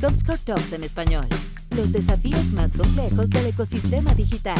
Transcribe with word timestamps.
Comscore 0.00 0.38
Talks 0.38 0.72
en 0.72 0.84
español. 0.84 1.26
Los 1.70 1.92
desafíos 1.92 2.52
más 2.52 2.72
complejos 2.72 3.30
del 3.30 3.46
ecosistema 3.46 4.14
digital. 4.14 4.58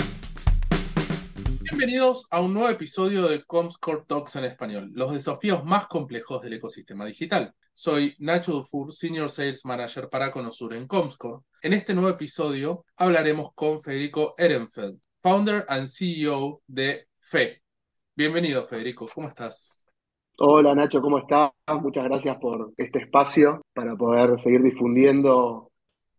Bienvenidos 1.60 2.26
a 2.30 2.40
un 2.40 2.54
nuevo 2.54 2.68
episodio 2.68 3.28
de 3.28 3.44
Comscore 3.44 4.04
Talks 4.06 4.36
en 4.36 4.44
español, 4.44 4.90
los 4.94 5.12
desafíos 5.12 5.64
más 5.64 5.86
complejos 5.86 6.42
del 6.42 6.54
ecosistema 6.54 7.06
digital. 7.06 7.54
Soy 7.72 8.16
Nacho 8.18 8.52
Dufour, 8.52 8.92
Senior 8.92 9.30
Sales 9.30 9.64
Manager 9.64 10.08
para 10.08 10.30
Conosur 10.30 10.74
en 10.74 10.86
Comscore. 10.86 11.42
En 11.62 11.72
este 11.72 11.94
nuevo 11.94 12.10
episodio 12.10 12.84
hablaremos 12.96 13.52
con 13.54 13.82
Federico 13.82 14.34
Ehrenfeld, 14.36 15.00
Founder 15.22 15.64
and 15.68 15.86
CEO 15.86 16.62
de 16.66 17.06
FE. 17.20 17.62
Bienvenido, 18.14 18.64
Federico, 18.64 19.08
¿cómo 19.12 19.28
estás? 19.28 19.81
Hola 20.38 20.74
Nacho, 20.74 21.00
¿cómo 21.00 21.18
estás? 21.18 21.52
Muchas 21.80 22.04
gracias 22.04 22.36
por 22.38 22.72
este 22.76 23.00
espacio 23.00 23.62
para 23.72 23.96
poder 23.96 24.38
seguir 24.40 24.62
difundiendo 24.62 25.70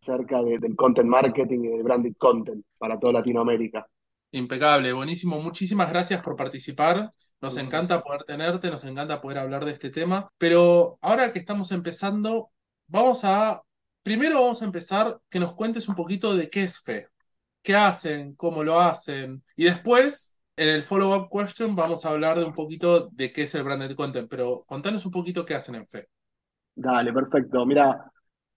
acerca 0.02 0.42
del 0.42 0.76
content 0.76 1.10
marketing 1.10 1.64
y 1.66 1.68
del 1.68 1.84
branded 1.84 2.14
content 2.18 2.66
para 2.78 3.00
toda 3.00 3.14
Latinoamérica. 3.14 3.86
Impecable, 4.32 4.94
buenísimo. 4.94 5.40
Muchísimas 5.42 5.90
gracias 5.90 6.22
por 6.22 6.36
participar. 6.36 7.12
Nos 7.42 7.58
encanta 7.58 8.02
poder 8.02 8.24
tenerte, 8.24 8.72
nos 8.72 8.84
encanta 8.84 9.22
poder 9.22 9.40
hablar 9.40 9.66
de 9.66 9.72
este 9.72 9.90
tema. 9.90 10.30
Pero 10.38 10.98
ahora 11.02 11.32
que 11.34 11.40
estamos 11.40 11.72
empezando, 11.72 12.50
vamos 12.88 13.24
a, 13.26 13.62
primero 14.02 14.42
vamos 14.42 14.62
a 14.62 14.66
empezar 14.66 15.20
que 15.30 15.40
nos 15.40 15.54
cuentes 15.54 15.88
un 15.88 15.96
poquito 15.96 16.36
de 16.36 16.50
qué 16.50 16.64
es 16.64 16.80
fe, 16.80 17.08
qué 17.62 17.76
hacen, 17.76 18.36
cómo 18.36 18.64
lo 18.64 18.80
hacen. 18.80 19.44
Y 19.56 19.66
después 19.66 20.33
en 20.56 20.70
el 20.70 20.84
follow-up 20.84 21.30
question 21.30 21.76
vamos 21.76 22.06
a 22.06 22.10
hablar 22.10 22.38
de 22.38 22.46
un 22.46 22.54
poquito 22.54 23.10
de 23.10 23.32
qué 23.32 23.44
es 23.44 23.56
el 23.56 23.64
branded 23.64 23.96
content, 23.96 24.30
pero 24.30 24.64
contanos 24.68 25.06
un 25.06 25.12
poquito 25.12 25.46
qué 25.46 25.56
hacen 25.56 25.76
en 25.76 25.88
FE. 25.88 26.08
Dale, 26.76 27.12
perfecto. 27.12 27.66
Mira, 27.66 28.12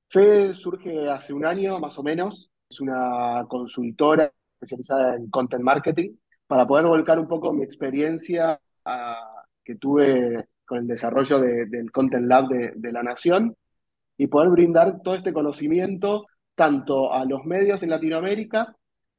FE 0.08 0.54
surge 0.54 1.08
hace 1.08 1.32
un 1.32 1.44
año 1.44 1.78
más 1.78 1.98
o 1.98 2.02
menos. 2.02 2.50
Es 2.68 2.80
una 2.80 3.44
consultora 3.48 4.32
especializada 4.54 5.16
en 5.16 5.30
content 5.30 5.62
marketing 5.62 6.16
para 6.46 6.66
poder 6.66 6.86
volcar 6.86 7.18
un 7.18 7.28
poco 7.28 7.52
mi 7.52 7.62
experiencia 7.62 8.60
ah, 8.84 9.44
que 9.64 9.76
tuve 9.76 10.48
con 10.64 10.78
el 10.78 10.86
desarrollo 10.86 11.38
del 11.40 11.90
Content 11.92 12.26
Lab 12.26 12.48
de, 12.48 12.72
de 12.74 12.92
la 12.92 13.02
Nación 13.02 13.56
y 14.16 14.26
poder 14.26 14.50
brindar 14.50 15.00
todo 15.02 15.14
este 15.14 15.32
conocimiento 15.32 16.26
tanto 16.54 17.12
a 17.12 17.24
los 17.24 17.44
medios 17.44 17.82
en 17.82 17.90
Latinoamérica 17.90 18.74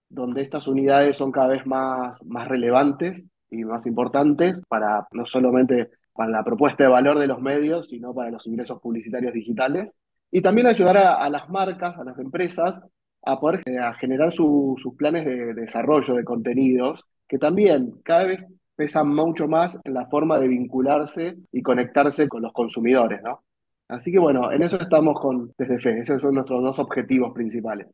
donde 0.09 0.41
estas 0.41 0.67
unidades 0.67 1.17
son 1.17 1.31
cada 1.31 1.49
vez 1.49 1.65
más, 1.65 2.23
más 2.25 2.47
relevantes 2.47 3.29
y 3.49 3.63
más 3.63 3.85
importantes 3.85 4.61
para 4.67 5.07
no 5.11 5.25
solamente 5.25 5.89
para 6.13 6.31
la 6.31 6.43
propuesta 6.43 6.83
de 6.83 6.89
valor 6.89 7.19
de 7.19 7.27
los 7.27 7.39
medios, 7.39 7.89
sino 7.89 8.13
para 8.13 8.31
los 8.31 8.45
ingresos 8.47 8.81
publicitarios 8.81 9.33
digitales. 9.33 9.93
Y 10.31 10.41
también 10.41 10.67
ayudar 10.67 10.97
a, 10.97 11.29
las 11.29 11.47
marcas, 11.49 11.97
a 11.97 12.03
las 12.03 12.17
empresas, 12.19 12.81
a 13.23 13.39
poder 13.39 13.61
generar 13.99 14.31
sus 14.33 14.95
planes 14.97 15.25
de, 15.25 15.53
desarrollo 15.53 16.15
de 16.15 16.23
contenidos, 16.23 17.05
que 17.27 17.37
también 17.37 17.91
cada 18.03 18.25
vez 18.25 18.43
pesan 18.75 19.13
mucho 19.13 19.47
más 19.47 19.77
en 19.83 19.93
la 19.93 20.07
forma 20.07 20.37
de 20.39 20.47
vincularse 20.47 21.37
y 21.51 21.61
conectarse 21.61 22.27
con 22.27 22.41
los 22.41 22.53
consumidores, 22.53 23.21
¿no? 23.23 23.43
Así 23.87 24.11
que 24.11 24.19
bueno, 24.19 24.51
en 24.51 24.63
eso 24.63 24.77
estamos 24.77 25.19
con, 25.19 25.53
desde 25.57 25.79
FE, 25.79 25.99
esos 25.99 26.21
son 26.21 26.35
nuestros 26.35 26.61
dos 26.61 26.77
objetivos 26.79 27.33
principales. 27.33 27.87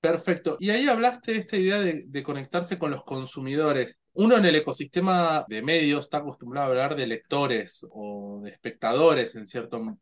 Perfecto. 0.00 0.56
Y 0.58 0.70
ahí 0.70 0.88
hablaste 0.88 1.32
de 1.32 1.38
esta 1.38 1.56
idea 1.56 1.78
de, 1.78 2.22
conectarse 2.22 2.78
con 2.78 2.90
los 2.90 3.04
consumidores. 3.04 3.98
Uno 4.14 4.36
en 4.38 4.46
el 4.46 4.56
ecosistema 4.56 5.44
de 5.46 5.62
medios 5.62 6.06
está 6.06 6.18
acostumbrado 6.18 6.66
a 6.66 6.70
hablar 6.70 6.96
de 6.96 7.06
lectores 7.06 7.86
o 7.90 8.40
de 8.42 8.50
espectadores 8.50 9.36
en 9.36 9.46
cierto 9.46 9.98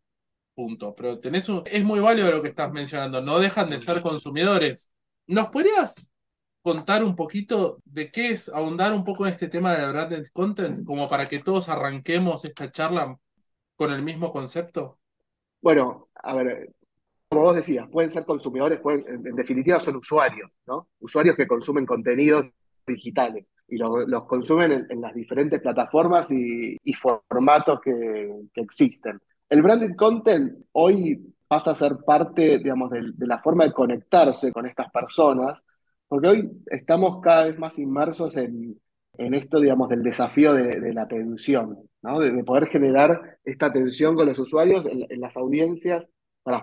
punto, 0.54 0.94
pero 0.94 1.18
tenés 1.18 1.48
es 1.66 1.84
muy 1.84 2.00
válido 2.00 2.30
lo 2.30 2.42
que 2.42 2.48
estás 2.48 2.72
mencionando, 2.72 3.20
no 3.20 3.38
dejan 3.38 3.70
de 3.70 3.80
ser 3.80 4.00
consumidores. 4.02 4.90
¿Nos 5.26 5.50
podrías 5.50 6.10
contar 6.62 7.02
un 7.02 7.16
poquito 7.16 7.80
de 7.84 8.10
qué 8.10 8.30
es, 8.30 8.48
ahondar 8.48 8.92
un 8.92 9.04
poco 9.04 9.26
en 9.26 9.32
este 9.32 9.48
tema 9.48 9.76
de 9.76 9.90
branded 9.90 10.26
content, 10.32 10.84
como 10.84 11.08
para 11.08 11.28
que 11.28 11.40
todos 11.40 11.68
arranquemos 11.68 12.44
esta 12.44 12.70
charla 12.70 13.16
con 13.76 13.92
el 13.92 14.02
mismo 14.02 14.32
concepto? 14.32 14.98
Bueno, 15.60 16.08
a 16.14 16.34
ver, 16.34 16.70
como 17.28 17.42
vos 17.42 17.56
decías, 17.56 17.86
pueden 17.88 18.10
ser 18.10 18.24
consumidores, 18.24 18.80
pueden, 18.80 19.04
en, 19.26 19.36
definitiva 19.36 19.78
son 19.80 19.96
usuarios, 19.96 20.50
¿no? 20.66 20.88
Usuarios 21.00 21.36
que 21.36 21.46
consumen 21.46 21.84
contenidos 21.84 22.46
digitales 22.86 23.44
y 23.68 23.76
los 23.76 24.24
consumen 24.24 24.86
en, 24.88 25.00
las 25.02 25.14
diferentes 25.14 25.60
plataformas 25.60 26.32
y, 26.32 26.78
formatos 26.94 27.80
que, 27.82 28.30
existen. 28.54 29.20
El 29.50 29.62
branded 29.62 29.94
content 29.94 30.54
hoy 30.72 31.34
pasa 31.46 31.72
a 31.72 31.74
ser 31.74 31.98
parte, 31.98 32.58
digamos, 32.58 32.90
de, 32.90 33.12
la 33.26 33.40
forma 33.40 33.64
de 33.64 33.72
conectarse 33.72 34.50
con 34.52 34.64
estas 34.64 34.90
personas, 34.90 35.62
porque 36.08 36.28
hoy 36.28 36.50
estamos 36.66 37.20
cada 37.20 37.44
vez 37.44 37.58
más 37.58 37.78
inmersos 37.78 38.38
en, 38.38 38.80
esto, 39.18 39.60
digamos, 39.60 39.90
del 39.90 40.02
desafío 40.02 40.54
de, 40.54 40.94
la 40.94 41.02
atención, 41.02 41.78
¿no? 42.00 42.20
De, 42.20 42.42
poder 42.44 42.68
generar 42.68 43.38
esta 43.44 43.66
atención 43.66 44.14
con 44.14 44.26
los 44.26 44.38
usuarios 44.38 44.86
en 44.86 45.20
las 45.20 45.36
audiencias 45.36 46.08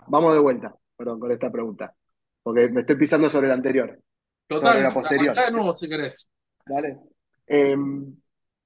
vamos 0.07 0.33
de 0.33 0.39
vuelta, 0.39 0.75
perdón, 0.95 1.19
con 1.19 1.31
esta 1.31 1.51
pregunta, 1.51 1.93
porque 2.41 2.69
me 2.69 2.81
estoy 2.81 2.95
pisando 2.95 3.29
sobre 3.29 3.47
la 3.47 3.55
anterior. 3.55 3.99
Total, 4.47 4.83
la 4.83 4.93
posterior. 4.93 5.35
de 5.35 5.51
nuevo 5.51 5.73
si 5.73 5.89
querés. 5.89 6.29
Dale. 6.65 6.99
Em, 7.47 8.15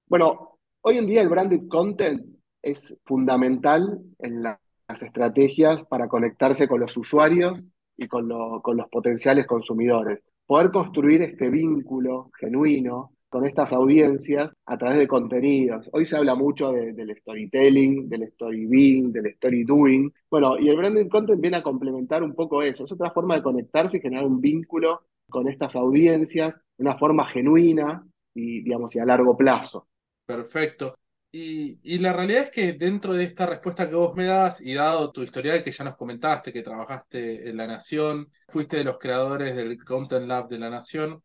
bueno, 0.07 0.59
hoy 0.81 0.97
en 0.97 1.07
día 1.07 1.21
el 1.21 1.29
branded 1.29 1.67
content 1.67 2.25
es 2.61 2.97
fundamental 3.05 3.99
en 4.19 4.43
las 4.43 4.59
estrategias 5.01 5.83
para 5.85 6.07
conectarse 6.07 6.67
con 6.67 6.79
los 6.79 6.95
usuarios 6.97 7.65
y 7.95 8.07
con, 8.07 8.29
con 8.61 8.77
los 8.77 8.89
potenciales 8.89 9.45
consumidores. 9.45 10.19
Poder 10.45 10.71
construir 10.71 11.21
este 11.21 11.49
vínculo 11.49 12.31
genuino 12.39 13.13
con 13.29 13.45
estas 13.45 13.71
audiencias 13.73 14.53
a 14.65 14.77
través 14.77 14.97
de 14.97 15.07
contenidos. 15.07 15.87
Hoy 15.93 16.05
se 16.05 16.17
habla 16.17 16.35
mucho 16.35 16.71
del 16.71 17.15
storytelling, 17.15 18.09
del 18.09 18.23
story 18.23 18.65
being, 18.65 19.11
del 19.11 19.27
story 19.27 19.63
doing. 19.63 20.11
Bueno, 20.29 20.57
y 20.59 20.67
el 20.69 20.75
branded 20.75 21.07
content 21.09 21.39
viene 21.39 21.57
a 21.57 21.63
complementar 21.63 22.23
un 22.23 22.33
poco 22.33 22.63
eso. 22.63 22.85
Es 22.85 22.91
otra 22.91 23.11
forma 23.11 23.35
de 23.35 23.43
conectarse 23.43 23.97
y 23.97 24.01
generar 24.01 24.25
un 24.25 24.41
vínculo 24.41 25.03
con 25.29 25.47
estas 25.47 25.75
audiencias 25.75 26.55
de 26.77 26.83
una 26.83 26.97
forma 26.97 27.27
genuina 27.29 28.03
y, 28.33 28.63
digamos, 28.63 28.95
y 28.95 28.99
a 28.99 29.05
largo 29.05 29.37
plazo. 29.37 29.87
Perfecto. 30.25 30.95
Y, 31.31 31.79
y, 31.83 31.99
la 31.99 32.11
realidad 32.11 32.43
es 32.45 32.49
que 32.49 32.73
dentro 32.73 33.13
de 33.13 33.23
esta 33.23 33.45
respuesta 33.45 33.87
que 33.87 33.95
vos 33.95 34.15
me 34.15 34.23
das 34.23 34.61
y 34.61 34.73
dado 34.73 35.11
tu 35.11 35.21
historial 35.21 35.61
que 35.61 35.71
ya 35.71 35.83
nos 35.83 35.95
comentaste, 35.95 36.51
que 36.51 36.63
trabajaste 36.63 37.47
en 37.47 37.57
La 37.57 37.67
Nación, 37.67 38.29
fuiste 38.47 38.77
de 38.77 38.83
los 38.83 38.97
creadores 38.97 39.55
del 39.55 39.77
Content 39.83 40.25
Lab 40.25 40.47
de 40.47 40.57
La 40.57 40.71
Nación, 40.71 41.21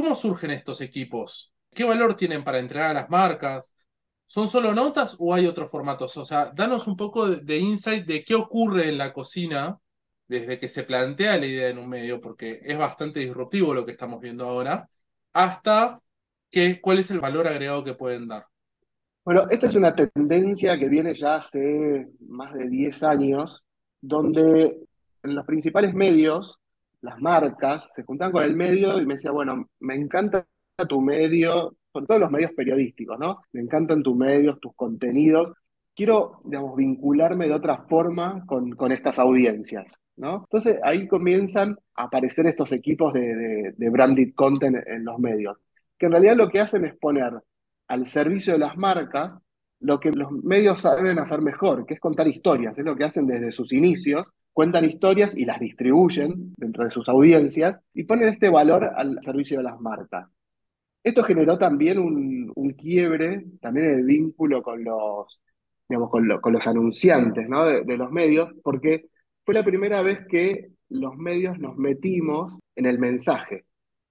¿Cómo 0.00 0.14
surgen 0.14 0.52
estos 0.52 0.80
equipos? 0.80 1.52
¿Qué 1.74 1.84
valor 1.84 2.16
tienen 2.16 2.42
para 2.42 2.58
entregar 2.58 2.92
a 2.92 2.94
las 2.94 3.10
marcas? 3.10 3.76
¿Son 4.24 4.48
solo 4.48 4.72
notas 4.72 5.14
o 5.18 5.34
hay 5.34 5.46
otros 5.46 5.70
formatos? 5.70 6.16
O 6.16 6.24
sea, 6.24 6.50
danos 6.54 6.86
un 6.86 6.96
poco 6.96 7.28
de, 7.28 7.58
insight 7.58 8.06
de 8.06 8.24
qué 8.24 8.34
ocurre 8.34 8.88
en 8.88 8.96
la 8.96 9.12
cocina 9.12 9.78
desde 10.26 10.56
que 10.56 10.68
se 10.68 10.84
plantea 10.84 11.36
la 11.36 11.44
idea 11.44 11.68
en 11.68 11.76
un 11.76 11.86
medio, 11.86 12.18
porque 12.18 12.62
es 12.64 12.78
bastante 12.78 13.20
disruptivo 13.20 13.74
lo 13.74 13.84
que 13.84 13.92
estamos 13.92 14.22
viendo 14.22 14.46
ahora, 14.46 14.88
hasta 15.34 16.00
qué, 16.50 16.80
cuál 16.80 17.00
es 17.00 17.10
el 17.10 17.20
valor 17.20 17.46
agregado 17.46 17.84
que 17.84 17.92
pueden 17.92 18.26
dar. 18.26 18.46
Bueno, 19.22 19.48
esta 19.50 19.66
es 19.66 19.74
una 19.74 19.94
tendencia 19.94 20.78
que 20.78 20.88
viene 20.88 21.14
ya 21.14 21.34
hace 21.34 22.08
más 22.26 22.54
de 22.54 22.70
10 22.70 23.02
años, 23.02 23.62
donde 24.00 24.78
en 25.22 25.34
los 25.34 25.44
principales 25.44 25.92
medios 25.92 26.58
las 27.02 27.20
marcas 27.20 27.92
se 27.94 28.02
juntaban 28.04 28.32
con 28.32 28.42
el 28.42 28.56
medio 28.56 29.00
y 29.00 29.06
me 29.06 29.14
decía, 29.14 29.30
bueno, 29.30 29.68
me 29.80 29.94
encanta 29.94 30.46
tu 30.88 31.00
medio, 31.00 31.76
con 31.92 32.06
todos 32.06 32.20
los 32.20 32.30
medios 32.30 32.52
periodísticos, 32.52 33.18
¿no? 33.18 33.42
Me 33.52 33.60
encantan 33.60 34.02
tus 34.02 34.16
medios, 34.16 34.60
tus 34.60 34.74
contenidos. 34.74 35.56
Quiero, 35.94 36.40
digamos, 36.44 36.76
vincularme 36.76 37.48
de 37.48 37.54
otra 37.54 37.84
forma 37.88 38.44
con, 38.46 38.70
con 38.72 38.92
estas 38.92 39.18
audiencias, 39.18 39.86
¿no? 40.16 40.44
Entonces 40.44 40.78
ahí 40.82 41.08
comienzan 41.08 41.76
a 41.96 42.04
aparecer 42.04 42.46
estos 42.46 42.72
equipos 42.72 43.12
de, 43.12 43.74
de, 43.76 43.90
branded 43.90 44.32
content 44.34 44.76
en 44.86 45.04
los 45.04 45.18
medios, 45.18 45.58
que 45.98 46.06
en 46.06 46.12
realidad 46.12 46.36
lo 46.36 46.48
que 46.48 46.60
hacen 46.60 46.84
es 46.84 46.96
poner 46.96 47.32
al 47.88 48.06
servicio 48.06 48.52
de 48.52 48.60
las 48.60 48.76
marcas 48.76 49.40
lo 49.80 49.98
que 49.98 50.10
los 50.10 50.30
medios 50.30 50.80
saben 50.80 51.18
hacer 51.18 51.40
mejor, 51.40 51.86
que 51.86 51.94
es 51.94 52.00
contar 52.00 52.28
historias, 52.28 52.78
es 52.78 52.84
lo 52.84 52.94
que 52.94 53.04
hacen 53.04 53.26
desde 53.26 53.50
sus 53.50 53.72
inicios 53.72 54.32
cuentan 54.52 54.84
historias 54.84 55.36
y 55.36 55.44
las 55.44 55.60
distribuyen 55.60 56.54
dentro 56.56 56.84
de 56.84 56.90
sus 56.90 57.08
audiencias 57.08 57.82
y 57.94 58.04
ponen 58.04 58.28
este 58.28 58.48
valor 58.48 58.90
al 58.96 59.22
servicio 59.22 59.58
de 59.58 59.64
las 59.64 59.80
marcas. 59.80 60.28
Esto 61.02 61.22
generó 61.24 61.58
también 61.58 61.98
un, 61.98 62.74
quiebre, 62.76 63.46
también 63.60 63.90
el 63.90 64.04
vínculo 64.04 64.62
con 64.62 64.84
los, 64.84 65.40
digamos, 65.88 66.10
con, 66.10 66.28
los 66.28 66.66
anunciantes 66.66 67.48
de, 67.48 67.96
los 67.96 68.10
medios, 68.10 68.52
porque 68.62 69.06
fue 69.44 69.54
la 69.54 69.64
primera 69.64 70.02
vez 70.02 70.26
que 70.28 70.72
los 70.90 71.16
medios 71.16 71.58
nos 71.58 71.76
metimos 71.76 72.58
en 72.76 72.86
el 72.86 72.98
mensaje. 72.98 73.64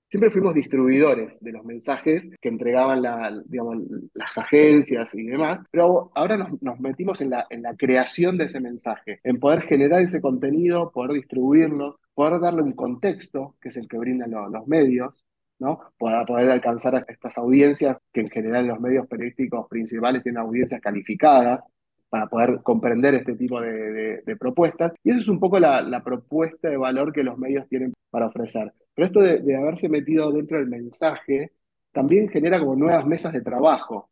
Siempre 0.10 0.32
fuimos 0.32 0.56
distribuidores 0.56 1.40
de 1.40 1.52
los 1.52 1.64
mensajes 1.64 2.30
que 2.42 2.50
entregaban 2.50 3.02
las 3.02 4.38
agencias 4.38 5.14
y 5.14 5.24
demás, 5.24 5.60
pero 5.72 6.12
ahora 6.16 6.38
nos, 6.62 6.80
metimos 6.80 7.22
en 7.22 7.32
la, 7.32 7.46
en 7.50 7.62
la 7.62 7.76
creación 7.76 8.38
de 8.38 8.46
ese 8.46 8.60
mensaje, 8.60 9.20
en 9.24 9.40
poder 9.40 9.62
generar 9.64 10.02
ese 10.02 10.22
contenido, 10.22 10.92
poder 10.92 11.14
distribuirlo, 11.14 12.00
poder 12.14 12.40
darle 12.40 12.64
un 12.64 12.74
contexto, 12.74 13.56
que 13.62 13.70
es 13.70 13.78
el 13.78 13.88
que 13.88 13.98
brindan 13.98 14.32
los 14.32 14.68
medios, 14.68 15.14
¿no? 15.60 15.80
Para 15.98 16.26
poder 16.26 16.50
alcanzar 16.50 16.96
a 16.96 17.06
estas 17.08 17.38
audiencias, 17.38 17.98
que 18.14 18.22
en 18.22 18.30
general 18.30 18.68
los 18.68 18.80
medios 18.80 19.08
periodísticos 19.08 19.68
principales 19.68 20.24
tienen 20.24 20.42
audiencias 20.42 20.82
calificadas, 20.82 21.62
para 22.10 22.28
poder 22.28 22.62
comprender 22.64 23.16
este 23.16 23.36
tipo 23.36 23.62
de, 23.62 24.24
propuestas. 24.40 24.94
Y 25.04 25.12
eso 25.12 25.20
es 25.20 25.28
un 25.28 25.40
poco 25.40 25.60
la, 25.60 26.02
propuesta 26.04 26.70
de 26.70 26.78
valor 26.78 27.14
que 27.14 27.24
los 27.24 27.38
medios 27.38 27.68
tienen 27.70 27.94
para 28.10 28.28
ofrecer. 28.28 28.74
Pero 29.00 29.08
esto 29.08 29.44
de, 29.46 29.56
haberse 29.56 29.88
metido 29.88 30.30
dentro 30.30 30.58
del 30.58 30.68
mensaje 30.68 31.54
también 31.94 32.28
genera 32.28 32.60
como 32.60 32.76
nuevas 32.76 33.06
mesas 33.06 33.32
de 33.32 33.40
trabajo 33.40 34.10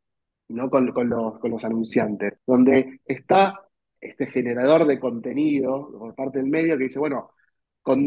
¿no? 0.47 0.69
con, 0.69 0.85
los, 0.85 1.39
con 1.39 1.51
los 1.51 1.63
anunciantes, 1.65 2.35
donde 2.47 3.01
está 3.05 3.67
este 3.99 4.27
generador 4.27 4.85
de 4.87 4.97
contenido 4.97 5.91
por 5.91 6.15
parte 6.15 6.39
del 6.39 6.47
medio 6.47 6.77
que 6.77 6.85
dice, 6.85 6.99
bueno, 6.99 7.31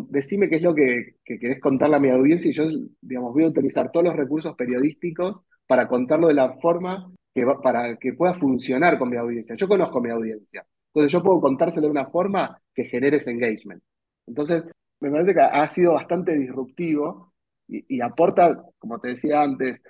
decime 0.08 0.48
qué 0.48 0.56
es 0.56 0.62
lo 0.62 0.74
que, 0.74 1.16
querés 1.22 1.60
contarle 1.60 1.96
a 1.96 2.00
mi 2.00 2.08
audiencia 2.08 2.50
y 2.50 2.54
yo, 2.54 2.64
digamos, 3.02 3.34
voy 3.34 3.44
a 3.44 3.48
utilizar 3.48 3.92
todos 3.92 4.06
los 4.06 4.16
recursos 4.16 4.56
periodísticos 4.56 5.42
para 5.66 5.86
contarlo 5.86 6.28
de 6.28 6.34
la 6.34 6.54
forma 6.60 7.12
que 7.34 7.44
para 7.62 7.96
que 7.98 8.14
pueda 8.14 8.38
funcionar 8.38 8.98
con 8.98 9.10
mi 9.10 9.18
audiencia. 9.18 9.54
Yo 9.54 9.68
conozco 9.68 10.00
mi 10.00 10.08
audiencia, 10.08 10.66
entonces 10.86 11.12
yo 11.12 11.22
puedo 11.22 11.42
contárselo 11.42 11.88
de 11.88 11.92
una 11.92 12.06
forma 12.06 12.58
que 12.74 12.84
genere 12.84 13.18
ese 13.18 13.32
engagement. 13.32 13.82
Entonces, 14.26 14.64
me 15.00 15.11
parece 15.11 15.35
que 15.35 15.41
ha 15.41 15.69
sido 15.69 15.94
bastante 15.94 16.37
disruptivo 16.37 17.32
y, 17.69 18.00
aporta, 18.00 18.64
como 18.79 18.99
te 18.99 19.08
decía 19.08 19.43
antes, 19.43 19.81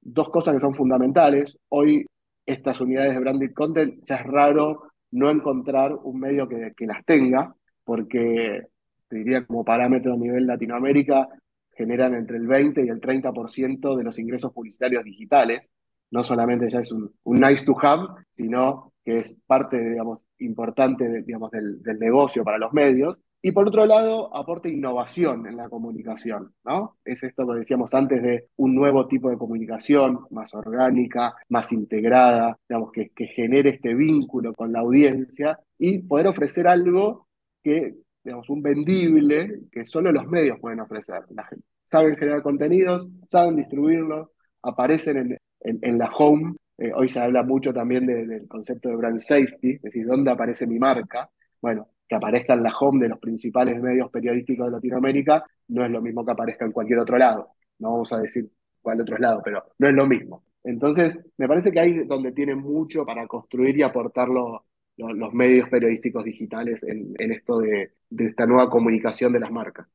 dos 0.00 0.28
cosas 0.30 0.54
que 0.54 0.60
son 0.60 0.74
fundamentales. 0.74 1.58
Hoy 1.68 2.06
estas 2.46 2.80
unidades 2.80 3.14
de 3.14 3.20
branded 3.20 3.52
content 3.52 4.04
ya 4.04 4.16
es 4.16 4.26
raro 4.26 4.92
no 5.10 5.30
encontrar 5.30 5.94
un 5.94 6.20
medio 6.20 6.48
que, 6.48 6.86
las 6.86 7.04
tenga, 7.04 7.54
porque 7.84 8.62
diría 9.10 9.46
como 9.46 9.64
parámetro 9.64 10.14
a 10.14 10.16
nivel 10.16 10.46
Latinoamérica, 10.46 11.28
generan 11.72 12.14
entre 12.14 12.36
el 12.36 12.46
20 12.46 12.84
y 12.84 12.88
el 12.88 13.00
30% 13.00 13.96
de 13.96 14.04
los 14.04 14.18
ingresos 14.18 14.52
publicitarios 14.52 15.04
digitales. 15.04 15.62
No 16.10 16.22
solamente 16.22 16.68
ya 16.68 16.80
es 16.80 16.92
un, 16.92 17.12
nice 17.24 17.64
to 17.64 17.76
have, 17.82 18.24
sino 18.30 18.92
que 19.04 19.18
es 19.18 19.36
parte, 19.46 19.78
digamos, 19.78 20.22
importante 20.38 21.22
digamos, 21.22 21.50
del, 21.50 21.98
negocio 21.98 22.44
para 22.44 22.58
los 22.58 22.72
medios. 22.72 23.18
Y 23.46 23.52
por 23.52 23.68
otro 23.68 23.84
lado, 23.84 24.34
aporta 24.34 24.70
innovación 24.70 25.46
en 25.46 25.58
la 25.58 25.68
comunicación, 25.68 26.54
¿no? 26.64 26.96
Es 27.04 27.22
esto 27.22 27.46
que 27.46 27.58
decíamos 27.58 27.92
antes 27.92 28.22
de 28.22 28.48
un 28.56 28.74
nuevo 28.74 29.06
tipo 29.06 29.28
de 29.28 29.36
comunicación, 29.36 30.20
más 30.30 30.54
orgánica, 30.54 31.34
más 31.50 31.70
integrada, 31.70 32.58
digamos, 32.66 32.90
que, 32.90 33.10
que 33.10 33.26
genere 33.26 33.68
este 33.68 33.94
vínculo 33.94 34.54
con 34.54 34.72
la 34.72 34.80
audiencia 34.80 35.58
y 35.76 35.98
poder 35.98 36.28
ofrecer 36.28 36.66
algo 36.66 37.28
que 37.62 37.96
digamos, 38.24 38.48
un 38.48 38.62
vendible 38.62 39.60
que 39.70 39.84
solo 39.84 40.10
los 40.10 40.26
medios 40.26 40.58
pueden 40.58 40.80
ofrecer. 40.80 41.24
La 41.28 41.44
gente, 41.44 41.66
saben 41.84 42.16
generar 42.16 42.40
contenidos, 42.40 43.06
saben 43.28 43.56
distribuirlos, 43.56 44.30
aparecen 44.62 45.38
en, 45.60 45.78
en, 45.82 45.98
la 45.98 46.10
home. 46.16 46.54
Eh, 46.78 46.92
hoy 46.94 47.10
se 47.10 47.20
habla 47.20 47.42
mucho 47.42 47.74
también 47.74 48.06
del 48.06 48.48
concepto 48.48 48.88
de 48.88 48.96
brand 48.96 49.20
safety, 49.20 49.72
es 49.72 49.82
decir, 49.82 50.06
dónde 50.06 50.30
aparece 50.30 50.66
mi 50.66 50.78
marca. 50.78 51.28
Bueno, 51.60 51.88
que 52.14 52.16
aparezca 52.16 52.54
en 52.54 52.62
la 52.62 52.72
home 52.78 53.02
de 53.02 53.08
los 53.08 53.18
principales 53.18 53.80
medios 53.82 54.08
periodísticos 54.10 54.66
de 54.66 54.72
Latinoamérica 54.72 55.44
no 55.68 55.84
es 55.84 55.90
lo 55.90 56.00
mismo 56.00 56.24
que 56.24 56.32
aparezca 56.32 56.64
en 56.64 56.72
cualquier 56.72 57.00
otro 57.00 57.18
lado. 57.18 57.48
No 57.80 57.92
vamos 57.92 58.12
a 58.12 58.20
decir 58.20 58.48
cuál 58.80 59.00
otro 59.00 59.18
lado, 59.18 59.42
pero 59.44 59.64
no 59.78 59.88
es 59.88 59.94
lo 59.94 60.06
mismo. 60.06 60.44
Entonces, 60.62 61.18
me 61.36 61.48
parece 61.48 61.72
que 61.72 61.80
ahí 61.80 61.90
es 61.90 62.08
donde 62.08 62.32
tiene 62.32 62.54
mucho 62.54 63.04
para 63.04 63.26
construir 63.26 63.76
y 63.76 63.82
aportarlo 63.82 64.64
los 64.96 65.32
medios 65.32 65.68
periodísticos 65.68 66.24
digitales 66.24 66.84
en, 66.84 67.32
esto 67.32 67.58
de, 67.58 67.92
esta 68.16 68.46
nueva 68.46 68.70
comunicación 68.70 69.32
de 69.32 69.40
las 69.40 69.50
marcas. 69.50 69.88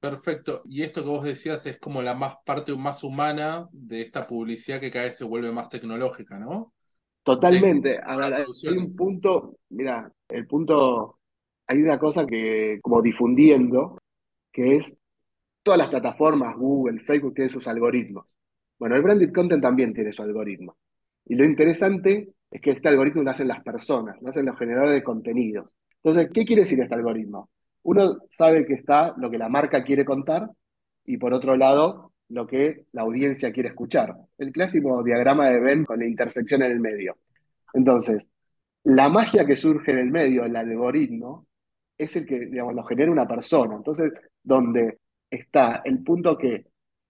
Perfecto. 0.00 0.62
Y 0.64 0.82
esto 0.82 1.02
que 1.02 1.10
vos 1.10 1.24
decías 1.24 1.66
es 1.66 1.78
como 1.78 2.00
la 2.00 2.14
más 2.14 2.36
parte 2.44 2.74
más 2.74 3.04
humana 3.04 3.68
de 3.70 4.00
esta 4.00 4.26
publicidad 4.26 4.80
que 4.80 4.90
cada 4.90 5.04
vez 5.04 5.18
se 5.18 5.24
vuelve 5.24 5.52
más 5.52 5.68
tecnológica, 5.68 6.38
¿no? 6.38 6.72
Totalmente. 7.22 7.98
hay 8.06 8.78
un 8.78 8.96
punto, 8.96 9.58
mira, 9.70 10.10
el 10.28 10.46
punto, 10.46 11.18
hay 11.66 11.82
una 11.82 11.98
cosa 11.98 12.26
que 12.26 12.78
como 12.82 13.02
difundiendo, 13.02 13.98
que 14.52 14.76
es 14.76 14.96
todas 15.62 15.78
las 15.78 15.88
plataformas, 15.88 16.56
Google, 16.56 17.00
Facebook, 17.00 17.34
tienen 17.34 17.52
sus 17.52 17.66
algoritmos. 17.66 18.36
Bueno, 18.78 18.96
el 18.96 19.02
branded 19.02 19.32
content 19.32 19.62
también 19.62 19.92
tiene 19.92 20.12
su 20.12 20.22
algoritmo. 20.22 20.76
Y 21.24 21.34
lo 21.34 21.44
interesante 21.44 22.34
es 22.50 22.60
que 22.60 22.70
este 22.70 22.88
algoritmo 22.88 23.22
lo 23.22 23.30
hacen 23.30 23.48
las 23.48 23.62
personas, 23.62 24.20
lo 24.22 24.30
hacen 24.30 24.46
los 24.46 24.58
generadores 24.58 24.94
de 24.94 25.02
contenidos. 25.02 25.72
Entonces, 26.02 26.30
¿qué 26.32 26.44
quiere 26.44 26.62
decir 26.62 26.80
este 26.80 26.94
algoritmo? 26.94 27.50
Uno 27.82 28.18
sabe 28.30 28.64
que 28.64 28.74
está 28.74 29.14
lo 29.16 29.30
que 29.30 29.38
la 29.38 29.48
marca 29.48 29.82
quiere 29.82 30.04
contar 30.04 30.50
y 31.04 31.16
por 31.18 31.32
otro 31.32 31.56
lado, 31.56 32.12
lo 32.28 32.46
que 32.46 32.84
la 32.92 33.02
audiencia 33.02 33.52
quiere 33.52 33.70
escuchar. 33.70 34.14
El 34.38 34.52
clásico 34.52 35.02
diagrama 35.02 35.48
de 35.50 35.60
Venn 35.60 35.84
con 35.84 35.98
la 35.98 36.06
intersección 36.06 36.62
en 36.62 36.72
el 36.72 36.80
medio. 36.80 37.16
Entonces, 37.74 38.28
la 38.84 39.08
magia 39.08 39.44
que 39.46 39.56
surge 39.56 39.92
en 39.92 39.98
el 39.98 40.10
medio, 40.10 40.44
el 40.44 40.56
algoritmo, 40.56 41.46
es 41.98 42.16
el 42.16 42.26
que, 42.26 42.38
digamos, 42.46 42.74
lo 42.74 42.84
genera 42.84 43.10
una 43.10 43.26
persona. 43.26 43.76
Entonces, 43.76 44.12
donde 44.42 44.98
está 45.30 45.82
el 45.84 46.02
punto 46.02 46.36
que 46.36 46.66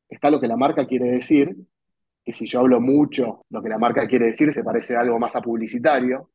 está 0.08 0.30
lo 0.30 0.40
que 0.40 0.48
la 0.48 0.56
marca 0.56 0.86
quiere 0.86 1.10
decir 1.10 1.56
que 2.24 2.32
si 2.32 2.46
yo 2.46 2.60
hablo 2.60 2.80
mucho, 2.80 3.44
lo 3.50 3.62
que 3.62 3.68
la 3.68 3.78
marca 3.78 4.06
quiere 4.06 4.26
decir 4.26 4.52
se 4.52 4.64
parece 4.64 4.96
algo 4.96 5.18
más 5.18 5.36
a 5.36 5.40
publicitario, 5.40 6.30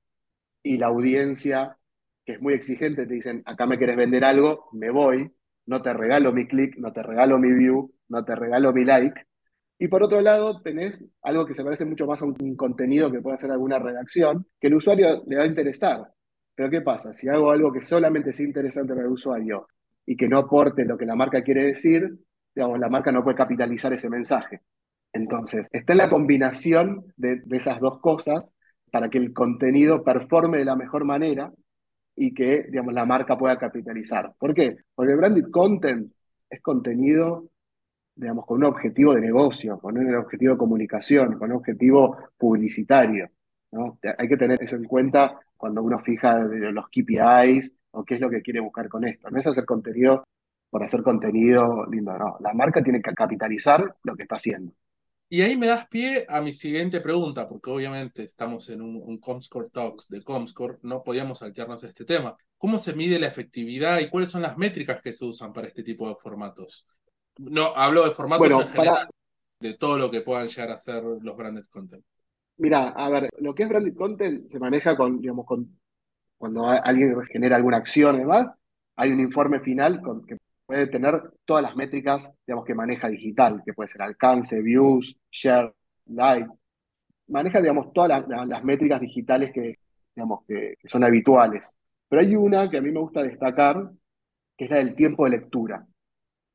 y 0.63 0.77
la 0.77 0.87
audiencia, 0.87 1.77
que 2.25 2.33
es 2.33 2.41
muy 2.41 2.53
exigente, 2.53 3.05
te 3.05 3.13
dicen, 3.13 3.41
acá 3.45 3.65
me 3.65 3.77
quieres 3.77 3.97
vender 3.97 4.23
algo, 4.23 4.69
me 4.73 4.89
voy, 4.89 5.31
no 5.65 5.81
te 5.81 5.93
regalo 5.93 6.31
mi 6.31 6.47
clic, 6.47 6.77
no 6.77 6.93
te 6.93 7.03
regalo 7.03 7.39
mi 7.39 7.51
view, 7.51 7.93
no 8.09 8.23
te 8.23 8.35
regalo 8.35 8.71
mi 8.71 8.85
like. 8.85 9.21
Y 9.79 9.87
por 9.87 10.03
otro 10.03 10.21
lado, 10.21 10.61
tenés 10.61 11.03
algo 11.23 11.45
que 11.45 11.55
se 11.55 11.63
parece 11.63 11.85
mucho 11.85 12.05
más 12.05 12.21
a 12.21 12.25
un 12.25 12.55
contenido 12.55 13.11
que 13.11 13.21
puede 13.21 13.35
hacer 13.35 13.51
alguna 13.51 13.79
redacción, 13.79 14.47
que 14.59 14.67
el 14.67 14.75
usuario 14.75 15.23
le 15.27 15.37
va 15.37 15.43
a 15.43 15.47
interesar. 15.47 16.07
Pero 16.55 16.69
¿qué 16.69 16.81
pasa? 16.81 17.13
Si 17.13 17.27
hago 17.27 17.51
algo 17.51 17.71
que 17.71 17.81
solamente 17.81 18.33
sea 18.33 18.45
interesante 18.45 18.93
para 18.93 19.05
el 19.05 19.13
usuario 19.13 19.67
y 20.05 20.15
que 20.15 20.27
no 20.27 20.37
aporte 20.37 20.85
lo 20.85 20.97
que 20.97 21.05
la 21.05 21.15
marca 21.15 21.43
quiere 21.43 21.65
decir, 21.65 22.19
digamos, 22.53 22.79
la 22.79 22.89
marca 22.89 23.11
no 23.11 23.23
puede 23.23 23.37
capitalizar 23.37 23.93
ese 23.93 24.09
mensaje. 24.09 24.61
Entonces, 25.13 25.69
está 25.71 25.93
en 25.93 25.97
la 25.97 26.09
combinación 26.09 27.05
de, 27.17 27.41
esas 27.51 27.79
dos 27.79 27.99
cosas 27.99 28.51
para 28.91 29.09
que 29.09 29.17
el 29.17 29.33
contenido 29.33 30.03
performe 30.03 30.57
de 30.57 30.65
la 30.65 30.75
mejor 30.75 31.05
manera 31.05 31.51
y 32.15 32.33
que, 32.33 32.63
digamos, 32.63 32.93
la 32.93 33.05
marca 33.05 33.37
pueda 33.37 33.57
capitalizar. 33.57 34.33
¿Por 34.37 34.53
qué? 34.53 34.77
Porque 34.95 35.13
el 35.13 35.17
branded 35.17 35.49
content 35.51 36.11
es 36.49 36.61
contenido, 36.61 37.49
digamos, 38.15 38.45
con 38.45 38.57
un 38.57 38.65
objetivo 38.65 39.13
de 39.13 39.21
negocio, 39.21 39.79
con 39.79 39.97
un 39.97 40.15
objetivo 40.15 40.53
de 40.53 40.57
comunicación, 40.57 41.37
con 41.37 41.51
un 41.51 41.57
objetivo 41.57 42.17
publicitario. 42.37 43.29
¿No? 43.71 43.99
Hay 44.17 44.27
que 44.27 44.37
tener 44.37 44.61
eso 44.61 44.75
en 44.75 44.85
cuenta 44.85 45.39
cuando 45.57 45.81
uno 45.81 45.99
fija 45.99 46.39
los 46.39 46.85
KPIs 46.85 47.73
o 47.91 48.03
qué 48.03 48.15
es 48.15 48.21
lo 48.21 48.29
que 48.29 48.41
quiere 48.41 48.59
buscar 48.59 48.89
con 48.89 49.05
esto. 49.05 49.29
No 49.29 49.39
es 49.39 49.47
hacer 49.47 49.65
contenido 49.65 50.23
por 50.69 50.83
hacer 50.83 51.03
contenido 51.03 51.85
lindo, 51.85 52.17
no. 52.17 52.37
La 52.39 52.53
marca 52.53 52.81
tiene 52.81 53.01
que 53.01 53.13
capitalizar 53.13 53.95
lo 54.03 54.15
que 54.15 54.23
está 54.23 54.37
haciendo. 54.37 54.73
Y 55.33 55.41
ahí 55.43 55.55
me 55.55 55.67
das 55.67 55.87
pie 55.87 56.25
a 56.27 56.41
mi 56.41 56.51
siguiente 56.51 56.99
pregunta, 56.99 57.47
porque 57.47 57.69
obviamente 57.69 58.23
estamos 58.23 58.67
en 58.69 58.81
un, 58.81 59.17
Comscore 59.19 59.69
Talks 59.69 60.09
de 60.09 60.21
Comscore, 60.23 60.79
no 60.81 61.03
podíamos 61.03 61.39
saltearnos 61.39 61.83
este 61.83 62.03
tema. 62.03 62.35
¿Cómo 62.57 62.77
se 62.77 62.93
mide 62.93 63.17
la 63.17 63.27
efectividad 63.27 63.99
y 63.99 64.09
cuáles 64.09 64.29
son 64.29 64.41
las 64.41 64.57
métricas 64.57 65.01
que 65.01 65.13
se 65.13 65.23
usan 65.23 65.53
para 65.53 65.67
este 65.67 65.83
tipo 65.83 66.09
de 66.09 66.15
formatos? 66.15 66.85
No, 67.37 67.73
hablo 67.75 68.03
de 68.03 68.11
formatos 68.11 68.51
en 68.51 68.67
general, 68.67 69.07
de 69.59 69.73
todo 69.75 69.97
lo 69.97 70.11
que 70.11 70.19
puedan 70.19 70.49
llegar 70.49 70.71
a 70.71 70.77
ser 70.77 71.01
los 71.01 71.37
branded 71.37 71.65
content. 71.71 72.03
Mira, 72.61 72.89
a 72.89 73.09
ver, 73.09 73.29
lo 73.39 73.55
que 73.55 73.63
es 73.63 73.69
branded 73.69 73.95
content 73.95 74.47
se 74.51 74.59
maneja 74.59 74.95
con, 74.95 75.19
digamos, 75.19 75.47
con 75.47 75.79
cuando 76.37 76.67
alguien 76.67 77.19
genera 77.25 77.55
alguna 77.55 77.77
acción 77.77 78.17
y 78.17 78.19
demás, 78.19 78.47
hay 78.97 79.11
un 79.11 79.19
informe 79.19 79.61
final 79.61 79.99
con, 80.01 80.23
que 80.25 80.37
puede 80.65 80.85
tener 80.87 81.33
todas 81.45 81.63
las 81.63 81.75
métricas, 81.75 82.31
digamos, 82.45 82.65
que 82.65 82.75
maneja 82.75 83.09
digital, 83.09 83.63
que 83.65 83.73
puede 83.73 83.89
ser 83.89 84.03
alcance, 84.03 84.61
views, 84.61 85.17
share, 85.31 85.73
like. 86.05 86.47
Maneja, 87.29 87.61
digamos, 87.61 87.91
todas 87.93 88.27
las, 88.27 88.63
métricas 88.63 89.01
digitales 89.01 89.51
que, 89.51 89.79
digamos, 90.15 90.45
que, 90.47 90.75
son 90.85 91.03
habituales. 91.03 91.75
Pero 92.07 92.21
hay 92.21 92.35
una 92.35 92.69
que 92.69 92.77
a 92.77 92.81
mí 92.81 92.91
me 92.91 92.99
gusta 92.99 93.23
destacar, 93.23 93.89
que 94.55 94.65
es 94.65 94.71
la 94.71 94.77
del 94.77 94.95
tiempo 94.95 95.25
de 95.25 95.31
lectura, 95.31 95.87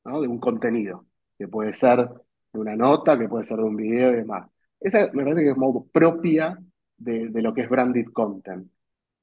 ¿no? 0.05 0.21
De 0.21 0.29
un 0.29 0.39
contenido, 0.39 1.07
que 1.37 1.49
puede 1.49 1.75
ser 1.75 2.09
de 2.53 2.61
una 2.61 2.77
nota, 2.77 3.19
que 3.19 3.29
puede 3.29 3.45
ser 3.45 3.57
de 3.57 3.65
un 3.65 3.77
video 3.77 4.13
y 4.13 4.17
demás. 4.17 4.49
Esa 4.81 5.11
me 5.13 5.25
parece 5.25 5.43
que 5.43 5.51
es 5.51 5.55
como 5.55 5.87
propia 5.87 6.59
de, 6.97 7.29
de 7.29 7.43
lo 7.43 7.53
que 7.55 7.63
es 7.63 7.69
branded 7.69 8.07
content. 8.13 8.71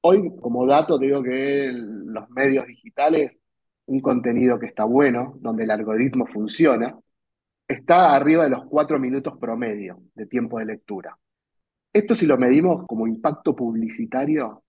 Hoy, 0.02 0.34
como 0.40 0.66
dato, 0.66 0.98
te 0.98 1.06
digo 1.06 1.22
que 1.22 1.72
los 1.72 2.28
medios 2.30 2.66
digitales 2.66 3.38
un 3.86 4.00
contenido 4.00 4.58
que 4.58 4.66
está 4.66 4.84
bueno, 4.84 5.36
donde 5.40 5.64
el 5.64 5.70
algoritmo 5.70 6.26
funciona, 6.26 6.98
está 7.68 8.14
arriba 8.14 8.44
de 8.44 8.50
los 8.50 8.66
cuatro 8.66 8.98
minutos 8.98 9.38
promedio 9.38 10.02
de 10.14 10.26
tiempo 10.26 10.58
de 10.58 10.66
lectura. 10.66 11.18
Esto 11.92 12.14
si 12.16 12.26
lo 12.26 12.36
medimos 12.38 12.86
como 12.86 13.06
impacto 13.06 13.54
publicitario, 13.54 14.64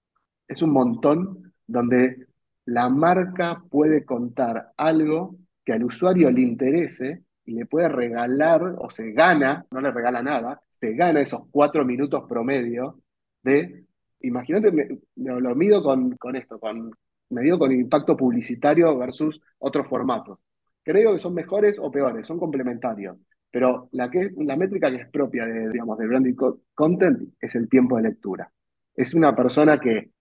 es 0.48 0.62
un 0.62 0.72
montón 0.72 1.54
donde 1.65 2.27
la 2.65 2.89
marca 2.89 3.63
puede 3.70 4.06
contar 4.06 4.72
algo 4.77 5.36
que 5.63 5.74
al 5.74 5.84
usuario 5.84 6.30
le 6.30 6.42
interese 6.42 7.24
y 7.46 7.54
le 7.54 7.66
puede 7.66 7.90
regalar 7.90 8.75
o 8.80 8.90
se 8.90 9.12
gana, 9.12 9.66
no 9.72 9.82
le 9.82 9.92
regala 9.92 10.22
nada, 10.24 10.62
se 10.70 10.94
gana 10.94 11.22
esos 11.22 11.44
cuatro 11.52 11.86
minutos 11.86 12.24
promedio 12.28 13.00
de, 13.44 13.86
imagínate, 14.22 15.00
lo 15.16 15.56
mido 15.56 15.84
con, 15.84 16.18
con 16.18 16.36
esto, 16.36 16.60
con, 16.60 16.92
me 17.30 17.42
digo 17.42 17.60
con 17.60 17.72
impacto 17.72 18.18
publicitario 18.18 18.98
versus 18.98 19.42
otros 19.60 19.88
formatos. 19.88 20.40
Creo 20.84 21.14
que 21.14 21.20
son 21.20 21.34
mejores 21.34 21.78
o 21.80 21.92
peores, 21.92 22.28
son 22.28 22.40
complementarios. 22.40 23.18
Pero 23.52 23.88
la, 23.94 24.12
que, 24.12 24.32
la 24.38 24.58
métrica 24.58 24.92
que 24.92 24.98
es 24.98 25.10
propia 25.10 25.46
de, 25.46 25.72
digamos, 25.72 25.98
de 25.98 26.08
branding 26.08 26.36
content 26.74 27.34
es 27.40 27.56
el 27.56 27.70
tiempo 27.70 27.96
de 27.96 28.04
lectura. 28.04 28.52
Es 28.94 29.14
una 29.14 29.36
persona 29.36 29.80
que 29.80 30.12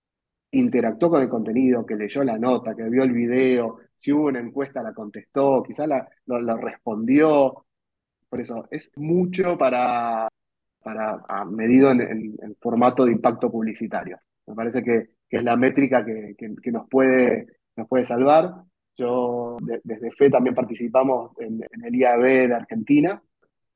interactuó 0.52 1.10
con 1.10 1.22
el 1.22 1.28
contenido, 1.28 1.84
que 1.84 1.96
leyó 1.96 2.22
la 2.22 2.38
nota, 2.38 2.74
que 2.74 2.88
vio 2.88 3.02
el 3.02 3.12
video, 3.12 3.78
si 4.04 4.12
hubo 4.12 4.26
una 4.26 4.40
encuesta 4.40 4.82
la 4.82 4.92
contestó, 4.92 5.62
quizás 5.62 5.88
la, 5.88 6.06
lo, 6.26 6.56
respondió. 6.58 7.64
Por 8.28 8.38
eso, 8.38 8.68
es 8.70 8.90
mucho 8.96 9.56
para, 9.56 10.28
para 10.82 11.22
medido 11.46 11.90
en, 11.90 12.36
formato 12.60 13.06
de 13.06 13.12
impacto 13.12 13.50
publicitario. 13.50 14.18
Me 14.46 14.54
parece 14.54 14.82
que, 14.82 15.14
es 15.30 15.42
la 15.42 15.56
métrica 15.56 16.04
que, 16.04 16.70
nos, 16.70 16.86
puede, 16.86 17.46
nos 17.76 17.88
puede 17.88 18.04
salvar. 18.04 18.52
Yo 18.94 19.56
desde 19.82 20.10
FE 20.10 20.28
también 20.28 20.54
participamos 20.54 21.30
en, 21.38 21.62
el 21.82 21.94
IAB 21.94 22.48
de 22.48 22.54
Argentina. 22.54 23.22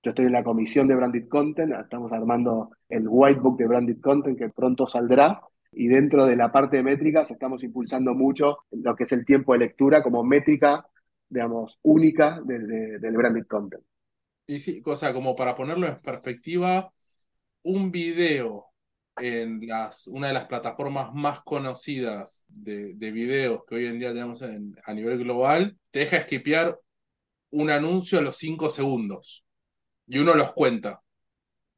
Yo 0.03 0.11
estoy 0.11 0.27
en 0.27 0.33
la 0.33 0.45
comisión 0.45 0.87
de 0.89 0.95
Branded 0.95 1.27
Content, 1.29 1.73
estamos 1.73 2.13
armando 2.13 2.73
el 2.91 3.07
Whitebook 3.09 3.59
de 3.59 3.67
Branded 3.67 4.01
Content 4.03 4.39
que 4.39 4.51
pronto 4.51 4.87
saldrá. 4.87 5.41
Y 5.73 5.89
dentro 5.89 6.27
de 6.27 6.37
la 6.37 6.51
parte 6.51 6.79
de 6.79 6.83
métricas 6.83 7.31
estamos 7.31 7.63
impulsando 7.63 8.15
mucho 8.15 8.59
lo 8.71 8.97
que 8.97 9.05
es 9.05 9.13
el 9.13 9.25
tiempo 9.25 9.53
de 9.53 9.61
lectura 9.61 10.03
como 10.03 10.25
métrica, 10.25 10.87
digamos, 11.29 11.79
única 11.83 12.41
del, 12.45 13.01
del 13.01 13.17
Branded 13.17 13.47
Content. 13.47 13.85
Y 14.47 14.61
sí, 14.61 14.81
cosa 14.83 15.13
como 15.13 15.37
para 15.37 15.55
ponerlo 15.55 15.87
en 15.87 16.01
perspectiva, 16.01 16.91
un 17.63 17.91
video 17.93 18.69
en 19.21 19.67
las, 19.67 20.07
una 20.07 20.29
de 20.29 20.35
las 20.35 20.47
plataformas 20.47 21.13
más 21.15 21.43
conocidas 21.43 22.45
de, 22.49 22.95
videos 23.13 23.65
que 23.65 23.77
hoy 23.77 23.87
en 23.87 23.99
día 23.99 24.13
tenemos 24.13 24.43
a 24.43 24.95
nivel 24.95 25.19
global, 25.19 25.79
te 25.91 26.01
deja 26.01 26.19
esquipear 26.19 26.79
un 27.51 27.71
anuncio 27.71 28.19
a 28.19 28.23
los 28.23 28.37
5 28.37 28.71
segundos 28.71 29.45
y 30.07 30.19
uno 30.19 30.35
los 30.35 30.53
cuenta. 30.53 31.03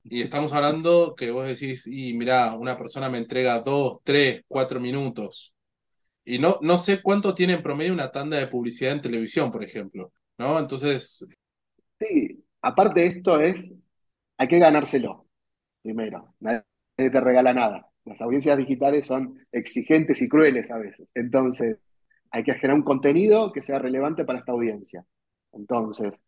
Y 0.03 0.23
estamos 0.23 0.53
hablando 0.53 1.15
que 1.15 1.31
vos 1.31 1.47
decís, 1.47 1.87
y 1.87 2.15
mirá, 2.15 2.55
una 2.55 2.77
persona 2.77 3.09
me 3.09 3.19
entrega 3.19 3.61
2, 3.61 3.99
3, 4.03 4.45
4 4.49 4.81
minutos. 4.81 5.55
Y 6.25 6.39
no, 6.39 6.59
no 6.63 6.79
sé 6.79 7.03
cuánto 7.03 7.35
tiene 7.35 7.55
en 7.55 7.63
promedio 7.63 7.93
una 7.93 8.11
tanda 8.11 8.39
de 8.39 8.47
publicidad 8.47 8.93
en 8.93 9.01
televisión, 9.01 9.51
por 9.51 9.63
ejemplo. 9.63 10.13
¿No? 10.39 10.59
Entonces. 10.59 11.27
Sí, 11.99 12.45
aparte 12.63 13.01
de 13.01 13.07
esto 13.07 13.41
es, 13.41 13.63
hay 14.39 14.49
que 14.49 14.59
ganárselo, 14.59 15.27
primero 15.83 16.35
te 17.09 17.21
regala 17.21 17.55
nada. 17.55 17.87
Las 18.05 18.21
audiencias 18.21 18.59
digitales 18.59 19.07
son 19.07 19.39
exigentes 19.53 20.21
y 20.21 20.29
crueles 20.29 20.71
a 20.71 20.79
veces. 20.79 21.09
Entonces, 21.15 21.79
hay 22.31 22.43
que 22.45 22.55
generar 22.55 22.77
un 22.77 22.83
contenido 22.83 23.53
que 23.53 23.63
sea 23.63 23.79
relevante 23.79 24.25
para 24.25 24.41
esta 24.41 24.53
audiencia. 24.53 25.05
Entonces, 25.53 26.21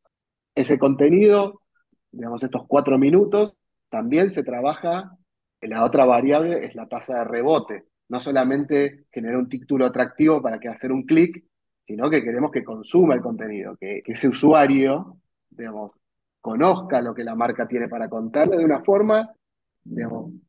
ese 0.55 0.79
contenido, 0.79 1.62
digamos, 2.11 2.43
estos 2.43 2.62
cuatro 2.67 2.99
minutos, 2.99 3.55
también 3.93 4.31
se 4.31 4.43
trabaja, 4.43 5.19
la 5.61 5.85
otra 5.85 6.07
variable 6.07 6.65
es 6.65 6.75
la 6.75 6.89
tasa 6.89 7.19
de 7.19 7.25
rebote. 7.25 7.85
No 8.09 8.21
solamente 8.21 9.05
generar 9.13 9.37
un 9.37 9.51
título 9.51 9.85
atractivo 9.85 10.41
para 10.41 10.59
que 10.59 10.69
hacer 10.69 10.91
un 10.91 11.03
clic, 11.03 11.45
sino 11.85 12.09
que 12.09 12.23
queremos 12.23 12.51
que 12.51 12.65
consuma 12.65 13.15
el 13.15 13.21
contenido, 13.21 13.77
que, 13.77 14.03
ese 14.07 14.29
usuario, 14.29 15.19
digamos, 15.51 15.93
conozca 16.41 17.03
lo 17.03 17.15
que 17.15 17.23
la 17.23 17.35
marca 17.35 17.69
tiene 17.69 17.87
para 17.87 18.09
contarle 18.09 18.57
de 18.57 18.65
una 18.65 18.83
forma 18.83 19.31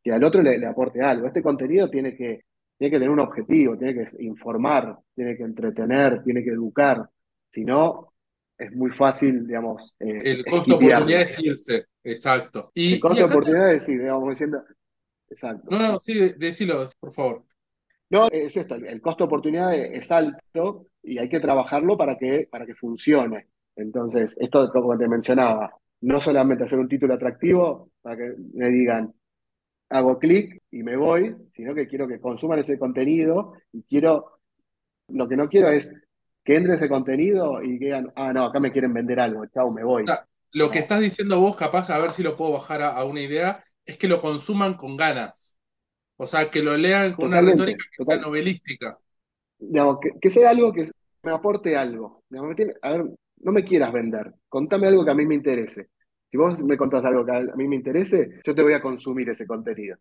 que 0.02 0.14
al 0.14 0.24
otro 0.24 0.42
le, 0.42 0.66
aporte 0.66 1.02
algo. 1.02 1.28
Este 1.28 1.44
contenido 1.44 1.90
tiene 1.90 2.16
que, 2.16 2.46
tiene 2.78 2.92
que 2.92 2.98
tener 2.98 3.10
un 3.10 3.20
objetivo, 3.20 3.78
tiene 3.78 3.94
que 3.94 4.24
informar, 4.24 4.98
tiene 5.14 5.36
que 5.36 5.44
entretener, 5.44 6.24
tiene 6.24 6.46
que 6.46 6.52
educar. 6.52 7.10
Si 7.50 7.66
no, 7.66 8.13
es 8.58 8.72
muy 8.74 8.92
fácil, 8.92 9.46
digamos. 9.48 9.96
Eh, 10.00 10.20
el 10.24 10.46
costo 10.46 10.78
de 10.78 10.86
oportunidad 10.86 11.22
es 11.22 11.40
irse, 11.40 11.86
exacto. 12.04 12.72
Y, 12.74 12.94
el 12.94 13.00
costo 13.00 13.18
de 13.18 13.24
oportunidad 13.24 13.72
es 13.72 13.80
decir, 13.80 14.00
digamos, 14.00 14.30
diciendo. 14.30 14.64
Exacto. 15.30 15.68
No, 15.72 15.80
no, 15.80 16.00
sí, 16.00 16.34
decilo, 16.38 16.86
por 17.00 17.12
favor. 17.12 17.44
No, 18.10 18.28
es 18.30 18.56
esto, 18.56 18.76
el 18.76 19.02
costo 19.02 19.24
de 19.24 19.28
oportunidad 19.28 19.74
es 19.74 20.12
alto 20.12 20.88
y 21.02 21.18
hay 21.18 21.28
que 21.28 21.40
trabajarlo 21.40 21.98
para 21.98 22.18
que, 22.18 22.48
para 22.52 22.66
que 22.66 22.76
funcione. 22.76 23.48
Entonces, 23.76 24.36
esto 24.40 24.70
como 24.72 24.96
te 24.98 25.08
mencionaba, 25.08 25.74
no 26.02 26.22
solamente 26.22 26.66
hacer 26.66 26.78
un 26.78 26.88
título 26.88 27.16
atractivo 27.16 27.92
para 28.02 28.18
que 28.18 28.36
me 28.54 28.70
digan, 28.70 29.14
hago 29.90 30.20
clic 30.20 30.62
y 30.70 30.84
me 30.84 30.96
voy, 30.96 31.36
sino 31.56 31.74
que 31.74 31.88
quiero 31.88 32.08
que 32.08 32.20
consuman 32.20 32.60
ese 32.60 32.78
contenido 32.78 33.54
y 33.72 33.84
quiero, 33.84 34.40
lo 35.08 35.28
que 35.28 35.36
no 35.36 35.50
quiero 35.50 35.70
es 35.70 35.92
que 36.44 36.56
entre 36.56 36.76
ese 36.76 36.90
contenido 36.90 37.62
y 37.62 37.78
digan, 37.78 38.12
ah, 38.16 38.34
no, 38.34 38.46
acá 38.46 38.60
me 38.60 38.72
quieren 38.72 38.94
vender 38.94 39.20
algo, 39.20 39.46
chao, 39.48 39.72
me 39.72 39.84
voy. 39.84 40.06
lo 40.52 40.70
que 40.70 40.80
estás 40.80 41.00
diciendo 41.00 41.40
vos, 41.40 41.56
capaz, 41.56 41.90
a 41.90 42.00
ver 42.00 42.12
si 42.12 42.24
lo 42.24 42.36
puedo 42.36 42.54
bajar 42.54 42.82
a, 42.82 43.04
una 43.06 43.22
idea, 43.22 43.64
es 43.86 43.98
que 43.98 44.08
lo 44.08 44.20
consuman 44.20 44.76
con 44.76 44.98
ganas. 44.98 45.60
O 46.18 46.28
sea, 46.28 46.52
que 46.52 46.62
lo 46.62 46.78
lean 46.78 47.14
con 47.14 47.28
una 47.28 47.42
retórica 47.42 47.86
novelística. 48.22 48.98
Digamos, 49.58 49.98
que, 50.22 50.30
sea 50.30 50.52
algo 50.52 50.72
que 50.72 50.90
me 51.24 51.32
aporte 51.32 51.76
algo. 51.76 52.24
a 52.82 52.92
ver, 52.92 53.06
no 53.38 53.52
me 53.52 53.64
quieras 53.64 53.92
vender, 53.92 54.34
contame 54.48 54.88
algo 54.88 55.04
que 55.04 55.12
a 55.12 55.16
mí 55.16 55.26
me 55.26 55.36
interese. 55.36 55.90
Si 56.30 56.38
vos 56.38 56.62
me 56.64 56.78
contás 56.78 57.06
algo 57.06 57.26
que 57.26 57.32
a 57.32 57.56
mí 57.56 57.68
me 57.68 57.76
interese, 57.76 58.42
yo 58.44 58.56
te 58.56 58.64
voy 58.64 58.74
a 58.74 58.82
consumir 58.82 59.30
ese 59.30 59.46
contenido. 59.46 59.98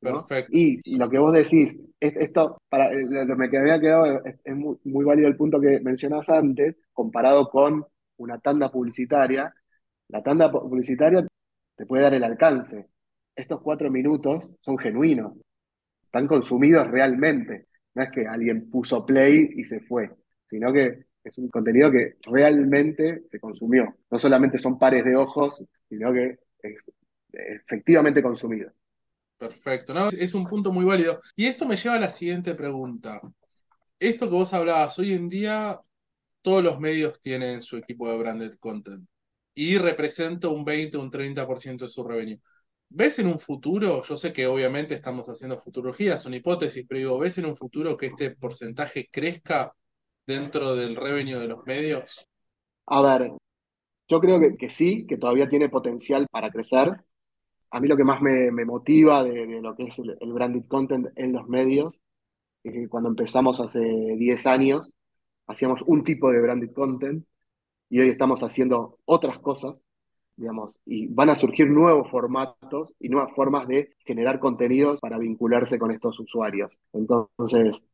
Perfecto. 0.00 0.50
Y 0.52 0.96
lo 0.96 1.10
que 1.10 1.18
vos 1.18 1.32
decís, 1.32 1.78
esto, 2.00 2.62
para 2.68 2.90
lo 2.92 3.26
que 3.26 3.34
me 3.34 3.58
había 3.58 3.80
quedado, 3.80 4.24
es, 4.24 4.56
muy, 4.56 5.04
válido 5.04 5.28
el 5.28 5.36
punto 5.36 5.60
que 5.60 5.80
mencionás 5.80 6.28
antes, 6.30 6.76
comparado 6.92 7.48
con 7.50 7.84
una 8.16 8.38
tanda 8.38 8.70
publicitaria. 8.70 9.54
La 10.08 10.22
tanda 10.22 10.50
publicitaria 10.50 11.26
te 11.76 11.86
puede 11.86 12.02
dar 12.02 12.14
el 12.14 12.24
alcance. 12.24 12.88
Estos 13.36 13.60
cuatro 13.60 13.90
minutos 13.90 14.50
son 14.60 14.78
genuinos, 14.78 15.34
están 16.02 16.26
consumidos 16.26 16.90
realmente. 16.90 17.66
No 17.94 18.02
es 18.02 18.10
que 18.10 18.26
alguien 18.26 18.70
puso 18.70 19.04
play 19.04 19.50
y 19.54 19.64
se 19.64 19.80
fue, 19.80 20.10
sino 20.44 20.72
que 20.72 21.06
es 21.22 21.38
un 21.38 21.48
contenido 21.48 21.90
que 21.90 22.16
realmente 22.22 23.24
se 23.30 23.38
consumió. 23.38 23.96
No 24.10 24.18
solamente 24.18 24.58
son 24.58 24.78
pares 24.78 25.04
de 25.04 25.16
ojos, 25.16 25.64
sino 25.88 26.12
que 26.12 26.38
es 26.62 26.84
efectivamente 27.32 28.22
consumido. 28.22 28.72
Perfecto. 29.40 30.10
Es 30.10 30.34
un 30.34 30.44
punto 30.44 30.70
muy 30.70 30.84
válido. 30.84 31.18
Y 31.34 31.46
esto 31.46 31.64
me 31.64 31.76
lleva 31.76 31.96
a 31.96 32.00
la 32.00 32.10
siguiente 32.10 32.54
pregunta. 32.54 33.22
Esto 33.98 34.26
que 34.26 34.34
vos 34.34 34.52
hablabas, 34.52 34.98
hoy 34.98 35.14
en 35.14 35.28
día 35.28 35.80
todos 36.42 36.62
los 36.62 36.78
medios 36.78 37.18
tienen 37.20 37.62
su 37.62 37.78
equipo 37.78 38.10
de 38.10 38.18
branded 38.18 38.52
content 38.60 39.08
y 39.54 39.78
representa 39.78 40.48
un 40.48 40.62
20, 40.62 40.98
un 40.98 41.10
30% 41.10 41.86
de 41.86 41.88
su 41.88 42.04
revenue. 42.04 42.38
¿Ves 42.90 43.18
en 43.18 43.28
un 43.28 43.38
futuro, 43.38 44.02
yo 44.02 44.14
sé 44.14 44.30
que 44.30 44.46
obviamente 44.46 44.94
estamos 44.94 45.26
haciendo 45.30 45.58
futurología, 45.58 46.18
son 46.18 46.34
hipótesis, 46.34 46.84
pero 46.86 46.98
digo, 46.98 47.18
¿ves 47.18 47.38
en 47.38 47.46
un 47.46 47.56
futuro 47.56 47.96
que 47.96 48.06
este 48.06 48.32
porcentaje 48.32 49.08
crezca 49.10 49.72
dentro 50.26 50.74
del 50.74 50.96
revenue 50.96 51.38
de 51.38 51.48
los 51.48 51.64
medios? 51.64 52.26
A 52.86 53.00
ver, 53.00 53.32
yo 54.06 54.20
creo 54.20 54.38
que, 54.58 54.68
sí, 54.68 55.06
que 55.06 55.16
todavía 55.16 55.48
tiene 55.48 55.70
potencial 55.70 56.26
para 56.30 56.50
crecer. 56.50 56.90
A 57.70 57.80
mí 57.80 57.88
lo 57.88 57.96
que 57.96 58.04
más 58.04 58.20
me, 58.20 58.50
motiva 58.64 59.22
de, 59.24 59.60
lo 59.60 59.76
que 59.76 59.84
es 59.84 59.98
el, 59.98 60.32
branded 60.32 60.64
content 60.66 61.08
en 61.16 61.32
los 61.32 61.48
medios 61.48 62.00
es 62.64 62.72
que 62.72 62.88
cuando 62.88 63.08
empezamos 63.08 63.60
hace 63.60 63.80
10 63.80 64.46
años 64.46 64.94
hacíamos 65.46 65.82
un 65.86 66.04
tipo 66.04 66.30
de 66.30 66.40
branded 66.40 66.72
content 66.72 67.24
y 67.88 68.00
hoy 68.00 68.08
estamos 68.08 68.42
haciendo 68.42 68.98
otras 69.04 69.38
cosas, 69.40 69.80
digamos, 70.36 70.74
y 70.86 71.06
van 71.08 71.30
a 71.30 71.36
surgir 71.36 71.68
nuevos 71.70 72.10
formatos 72.10 72.94
y 73.00 73.08
nuevas 73.08 73.34
formas 73.34 73.66
de 73.68 73.94
generar 74.04 74.40
contenidos 74.40 75.00
para 75.00 75.18
vincularse 75.18 75.78
con 75.78 75.90
estos 75.90 76.18
usuarios. 76.20 76.78
Entonces, 76.92 77.84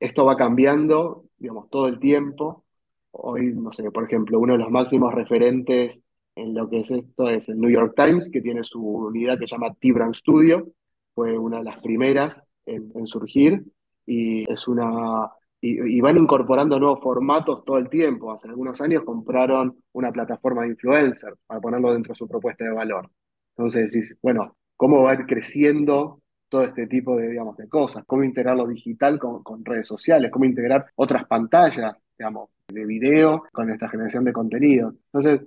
esto 0.00 0.24
va 0.24 0.36
cambiando, 0.36 1.26
digamos, 1.38 1.70
todo 1.70 1.88
el 1.88 1.98
tiempo. 1.98 2.64
Hoy, 3.12 3.52
no 3.54 3.72
sé, 3.72 3.90
por 3.90 4.04
ejemplo, 4.04 4.38
uno 4.38 4.54
de 4.54 4.58
los 4.60 4.70
máximos 4.70 5.14
referentes 5.14 6.02
en 6.36 6.54
lo 6.54 6.68
que 6.68 6.80
es 6.80 6.90
esto 6.90 7.28
es 7.28 7.48
el 7.48 7.58
New 7.58 7.70
York 7.70 7.94
Times, 7.96 8.30
que 8.30 8.42
tiene 8.42 8.62
su 8.62 8.80
unidad 8.80 9.38
que 9.38 9.48
se 9.48 9.54
llama 9.54 9.74
T-Brand 9.74 10.14
Studio. 10.14 10.68
Fue 11.14 11.36
una 11.36 11.58
de 11.58 11.64
las 11.64 11.80
primeras 11.80 12.46
en, 12.66 13.06
surgir 13.06 13.64
y 14.04 14.50
es 14.50 14.68
una 14.68 15.30
y, 15.60 16.00
van 16.00 16.18
incorporando 16.18 16.78
nuevos 16.78 17.00
formatos 17.00 17.64
todo 17.64 17.78
el 17.78 17.88
tiempo. 17.88 18.32
Hace 18.32 18.48
algunos 18.48 18.80
años 18.82 19.02
compraron 19.02 19.76
una 19.92 20.12
plataforma 20.12 20.62
de 20.62 20.68
influencer 20.68 21.34
para 21.46 21.60
ponerlo 21.60 21.92
dentro 21.92 22.12
de 22.12 22.16
su 22.16 22.28
propuesta 22.28 22.64
de 22.64 22.70
valor. 22.70 23.10
Entonces 23.56 23.90
decís, 23.90 24.16
bueno, 24.22 24.56
¿cómo 24.76 25.02
va 25.02 25.12
a 25.12 25.14
ir 25.14 25.26
creciendo 25.26 26.20
todo 26.50 26.64
este 26.64 26.86
tipo 26.86 27.16
de, 27.16 27.30
digamos, 27.30 27.56
de 27.56 27.66
cosas? 27.66 28.04
¿Cómo 28.06 28.22
integrar 28.22 28.56
lo 28.56 28.66
digital 28.66 29.18
con, 29.18 29.42
con 29.42 29.64
redes 29.64 29.88
sociales? 29.88 30.30
¿Cómo 30.30 30.44
integrar 30.44 30.84
otras 30.96 31.26
pantallas, 31.26 32.04
digamos, 32.18 32.50
de 32.68 32.84
video 32.84 33.44
con 33.50 33.70
esta 33.70 33.88
generación 33.88 34.24
de 34.24 34.32
contenido? 34.34 34.94
Entonces, 35.12 35.40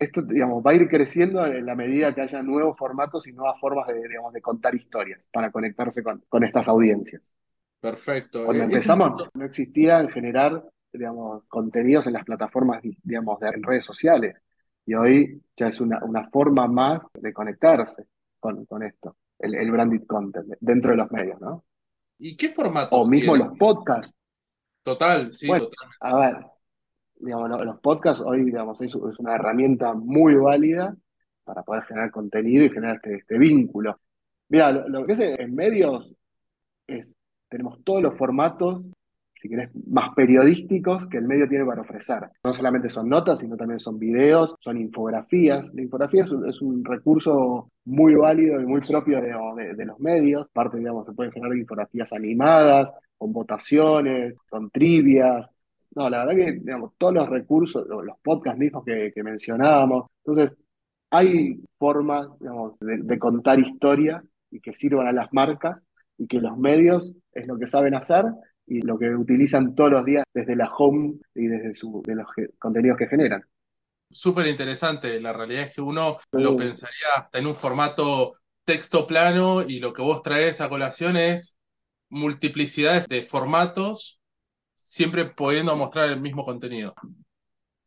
esto, 0.00 0.22
digamos, 0.22 0.64
va 0.66 0.72
a 0.72 0.74
ir 0.74 0.88
creciendo 0.88 1.44
en 1.46 1.66
la 1.66 1.76
medida 1.76 2.14
que 2.14 2.22
haya 2.22 2.42
nuevos 2.42 2.76
formatos 2.78 3.26
y 3.28 3.32
nuevas 3.32 3.60
formas 3.60 3.86
de, 3.88 3.94
digamos, 4.08 4.32
de 4.32 4.42
contar 4.42 4.74
historias 4.74 5.28
para 5.32 5.52
conectarse 5.52 6.02
con, 6.02 6.24
con 6.28 6.44
estas 6.44 6.68
audiencias. 6.68 7.32
Perfecto. 7.80 8.38
Cuando 8.42 8.64
Eh, 8.64 8.64
empezamos, 8.64 9.28
no 9.34 9.44
existía 9.44 10.00
en 10.00 10.08
generar, 10.10 10.64
digamos, 10.92 11.44
contenidos 11.48 12.06
en 12.06 12.14
las 12.14 12.24
plataformas, 12.24 12.82
digamos, 13.02 13.38
de 13.40 13.52
redes 13.52 13.84
sociales. 13.84 14.36
Y 14.86 14.94
hoy 14.94 15.42
ya 15.56 15.68
es 15.68 15.80
una, 15.80 16.02
una 16.04 16.28
forma 16.30 16.66
más 16.66 17.06
de 17.14 17.32
conectarse 17.32 18.06
con, 18.38 18.64
con 18.66 18.82
esto, 18.82 19.16
el, 19.38 19.54
el 19.54 19.70
branded 19.70 20.06
content, 20.06 20.54
dentro 20.60 20.90
de 20.92 20.96
los 20.96 21.10
medios, 21.12 21.40
¿no? 21.40 21.64
¿Y 22.18 22.36
qué 22.36 22.50
O 22.88 23.00
formatos 23.00 23.08
mismo 23.12 23.36
los 23.36 23.56
podcasts. 23.58 24.14
Total, 24.82 25.32
sí, 25.32 25.46
Bueno, 25.46 25.66
totalmente. 25.66 26.00
a 26.00 26.16
ver, 26.16 26.36
digamos, 27.20 27.48
lo- 27.50 27.64
los 27.64 27.80
podcasts 27.80 28.22
hoy, 28.26 28.44
digamos, 28.44 28.80
es, 28.82 28.94
una 28.94 29.34
herramienta 29.34 29.94
muy 29.94 30.34
válida 30.34 30.96
para 31.44 31.62
poder 31.62 31.84
generar 31.84 32.10
contenido 32.10 32.64
y 32.64 32.70
generar 32.70 32.96
este, 32.96 33.16
este 33.16 33.38
vínculo. 33.38 33.98
Mira, 34.48 34.72
lo, 34.72 35.06
que 35.06 35.12
es 35.12 35.20
en 35.20 35.54
medios 35.54 36.14
es, 36.86 37.14
tenemos 37.48 37.82
todos 37.84 38.02
los 38.02 38.16
formatos, 38.16 38.84
si 39.34 39.48
querés, 39.48 39.70
más 39.88 40.10
periodísticos 40.14 41.06
que 41.08 41.16
el 41.18 41.24
medio 41.26 41.48
tiene 41.48 41.64
para 41.64 41.80
ofrecer. 41.82 42.28
No 42.44 42.52
solamente 42.52 42.90
son 42.90 43.08
notas, 43.08 43.38
sino 43.38 43.56
también 43.56 43.80
son 43.80 43.98
videos, 43.98 44.54
son 44.60 44.78
infografías. 44.78 45.72
La 45.74 45.82
infografía 45.82 46.24
es 46.24 46.30
un, 46.32 46.48
es 46.48 46.60
un 46.60 46.84
recurso 46.84 47.70
muy 47.86 48.14
válido 48.14 48.60
y 48.60 48.66
muy 48.66 48.82
propio 48.82 49.20
de, 49.20 49.32
de- 49.64 49.74
de 49.74 49.84
los 49.86 49.98
medios. 49.98 50.46
Aparte, 50.50 50.78
digamos, 50.78 51.06
se 51.06 51.12
pueden 51.12 51.32
generar 51.32 51.56
infografías 51.56 52.12
animadas, 52.12 52.92
con 53.16 53.32
votaciones, 53.32 54.36
con 54.48 54.70
trivias. 54.70 55.48
No, 55.92 56.08
la 56.08 56.24
verdad 56.24 56.44
que, 56.44 56.52
digamos, 56.52 56.92
todos 56.98 57.14
los 57.14 57.28
recursos, 57.28 57.86
los 57.88 58.18
podcasts 58.22 58.58
mismos 58.58 58.84
que, 58.84 59.12
que 59.12 59.22
mencionábamos. 59.22 60.06
Entonces, 60.24 60.56
hay 61.10 61.60
formas, 61.78 62.28
digamos, 62.38 62.78
de, 62.80 62.98
de 62.98 63.18
contar 63.18 63.58
historias 63.58 64.30
y 64.50 64.60
que 64.60 64.72
sirvan 64.72 65.08
a 65.08 65.12
las 65.12 65.32
marcas 65.32 65.84
y 66.16 66.26
que 66.26 66.40
los 66.40 66.56
medios 66.56 67.12
es 67.32 67.46
lo 67.46 67.58
que 67.58 67.66
saben 67.66 67.94
hacer 67.94 68.24
y 68.66 68.82
lo 68.82 68.98
que 68.98 69.10
utilizan 69.10 69.74
todos 69.74 69.90
los 69.90 70.04
días 70.04 70.22
desde 70.32 70.54
la 70.54 70.72
home 70.72 71.14
y 71.34 71.46
desde 71.48 71.74
su, 71.74 72.02
de 72.06 72.14
los 72.14 72.26
contenidos 72.58 72.96
que 72.96 73.08
generan. 73.08 73.42
Súper 74.08 74.46
interesante. 74.46 75.20
La 75.20 75.32
realidad 75.32 75.64
es 75.64 75.74
que 75.74 75.80
uno 75.80 76.16
lo 76.32 76.56
pensaría 76.56 77.08
hasta 77.16 77.38
en 77.38 77.46
un 77.46 77.54
formato 77.54 78.34
texto 78.64 79.06
plano 79.06 79.62
y 79.62 79.80
lo 79.80 79.92
que 79.92 80.02
vos 80.02 80.22
traes 80.22 80.60
a 80.60 80.68
colación 80.68 81.16
es 81.16 81.58
multiplicidades 82.10 83.08
de 83.08 83.22
formatos, 83.22 84.19
siempre 84.90 85.24
pudiendo 85.26 85.76
mostrar 85.76 86.08
el 86.10 86.20
mismo 86.20 86.42
contenido. 86.44 86.94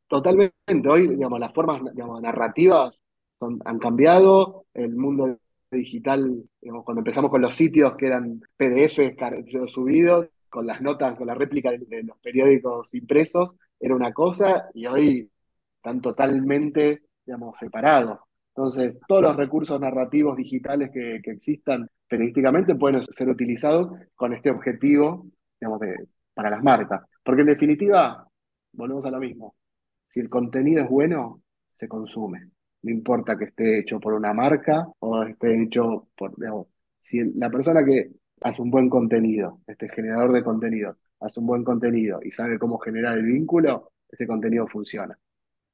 Totalmente, 0.08 0.90
hoy, 0.90 1.08
digamos, 1.08 1.40
las 1.40 1.54
formas, 1.54 1.82
digamos, 1.94 2.22
narrativas 2.22 3.02
han 3.66 3.80
cambiado, 3.80 4.66
el 4.74 4.96
mundo 4.96 5.38
digital, 5.72 6.44
digamos, 6.62 6.86
cuando 6.86 7.00
empezamos 7.02 7.30
con 7.32 7.42
los 7.42 7.56
sitios 7.56 7.96
que 7.98 8.08
eran 8.08 8.40
PDFs 8.58 9.72
subidos, 9.72 10.30
con 10.50 10.68
las 10.68 10.82
notas, 10.82 11.16
con 11.18 11.28
la 11.28 11.34
réplica 11.36 11.72
de, 11.72 11.80
de 11.80 12.04
los 12.04 12.18
periódicos 12.20 12.94
impresos, 12.94 13.56
era 13.80 13.96
una 13.96 14.14
cosa, 14.14 14.70
y 14.74 14.86
hoy 14.86 15.30
están 15.78 16.00
totalmente, 16.02 17.02
digamos, 17.26 17.58
separados. 17.60 18.20
Entonces, 18.56 18.96
todos 19.08 19.24
los 19.24 19.36
recursos 19.36 19.80
narrativos 19.80 20.38
digitales 20.38 20.92
que, 20.94 21.20
que 21.24 21.32
existan 21.32 21.90
periodísticamente 22.08 22.76
pueden 22.76 23.04
ser 23.04 23.28
utilizados 23.30 23.90
con 24.16 24.34
este 24.34 24.52
objetivo, 24.52 25.26
digamos, 25.60 25.80
de- 25.82 26.08
para 26.34 26.50
las 26.50 26.64
marcas. 26.64 27.02
Porque 27.24 27.42
en 27.42 27.48
definitiva, 27.48 28.28
volvemos 28.74 29.06
a 29.06 29.12
lo 29.12 29.20
mismo. 29.20 29.56
Si 30.06 30.20
el 30.20 30.30
contenido 30.30 30.84
es 30.84 30.90
bueno, 30.90 31.42
se 31.72 31.88
consume. 31.88 32.50
No 32.84 32.92
importa 32.92 33.38
que 33.38 33.46
esté 33.46 33.80
hecho 33.80 34.00
por 34.00 34.14
una 34.14 34.34
marca 34.34 34.88
o 35.00 35.24
esté 35.24 35.64
hecho 35.64 36.10
por, 36.16 36.34
si 37.00 37.24
la 37.36 37.50
persona 37.50 37.84
que 37.84 38.12
hace 38.42 38.62
un 38.62 38.70
buen 38.70 38.90
contenido, 38.90 39.62
este 39.68 39.90
generador 39.90 40.34
de 40.34 40.44
contenido, 40.44 40.98
hace 41.20 41.40
un 41.40 41.48
buen 41.48 41.64
contenido 41.64 42.20
y 42.24 42.32
sabe 42.32 42.60
cómo 42.60 42.78
generar 42.78 43.18
el 43.18 43.26
vínculo, 43.26 43.92
ese 44.10 44.28
contenido 44.28 44.68
funciona. 44.68 45.18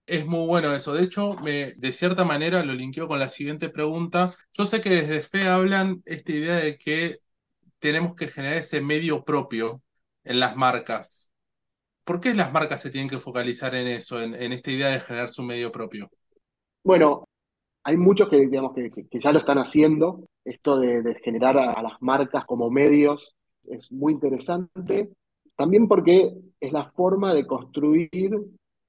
Es 0.05 0.25
muy 0.25 0.47
bueno 0.47 0.73
eso. 0.73 0.93
De 0.93 1.03
hecho, 1.03 1.35
me, 1.43 1.73
de 1.73 1.91
cierta 1.91 2.23
manera 2.25 2.63
lo 2.63 2.73
linkeo 2.73 3.07
con 3.07 3.19
la 3.19 3.27
siguiente 3.27 3.69
pregunta. 3.69 4.33
Yo 4.51 4.65
sé 4.65 4.81
que 4.81 4.89
desde 4.89 5.19
FE 5.19 5.47
hablan 5.47 6.01
esta 6.05 6.31
idea 6.31 6.55
de 6.55 6.77
que 6.77 7.19
tenemos 7.79 8.15
que 8.15 8.27
generar 8.27 8.57
ese 8.57 8.81
medio 8.81 9.23
propio 9.23 9.81
en 10.29 10.39
las 10.39 10.55
marcas. 10.55 11.29
¿Por 12.05 12.19
qué 12.19 12.33
las 12.33 12.53
marcas 12.53 12.81
se 12.81 12.91
tienen 12.91 13.09
que 13.09 13.19
focalizar 13.19 13.73
en 13.75 13.87
eso, 13.87 14.21
en, 14.21 14.33
esta 14.53 14.71
idea 14.71 14.89
de 14.89 14.99
generar 14.99 15.29
su 15.29 15.43
medio 15.43 15.71
propio? 15.71 16.09
Bueno, 16.83 17.25
hay 17.83 17.97
muchos 17.97 18.29
que, 18.29 18.37
digamos, 18.37 18.73
que, 18.73 19.19
ya 19.19 19.31
lo 19.31 19.39
están 19.39 19.57
haciendo. 19.57 20.27
Esto 20.45 20.79
de, 20.79 21.15
generar 21.23 21.57
a, 21.57 21.71
a 21.71 21.81
las 21.81 22.01
marcas 22.01 22.45
como 22.45 22.69
medios 22.69 23.35
es 23.63 23.91
muy 23.91 24.13
interesante. 24.13 25.09
También 25.55 25.87
porque 25.87 26.31
es 26.59 26.71
la 26.71 26.91
forma 26.91 27.33
de 27.33 27.45
construir 27.45 28.31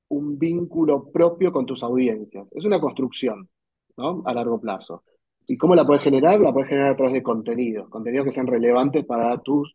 un 0.09 0.39
vínculo 0.39 1.11
propio 1.11 1.53
con 1.53 1.65
tus 1.65 1.83
audiencias. 1.83 2.47
Es 2.53 2.65
una 2.67 2.81
construcción, 2.81 3.49
¿no? 3.97 4.23
A 4.27 4.35
largo 4.35 4.61
plazo. 4.61 5.05
¿Y 5.47 5.57
cómo 5.57 5.75
la 5.75 5.87
puedes 5.87 6.03
generar? 6.03 6.39
La 6.41 6.53
puedes 6.53 6.69
generar 6.69 6.93
a 6.93 6.97
través 6.97 7.15
de 7.15 7.23
contenidos, 7.23 7.89
contenidos 7.89 8.27
que 8.27 8.33
sean 8.33 8.47
relevantes 8.47 9.07
para 9.07 9.39
tus 9.39 9.75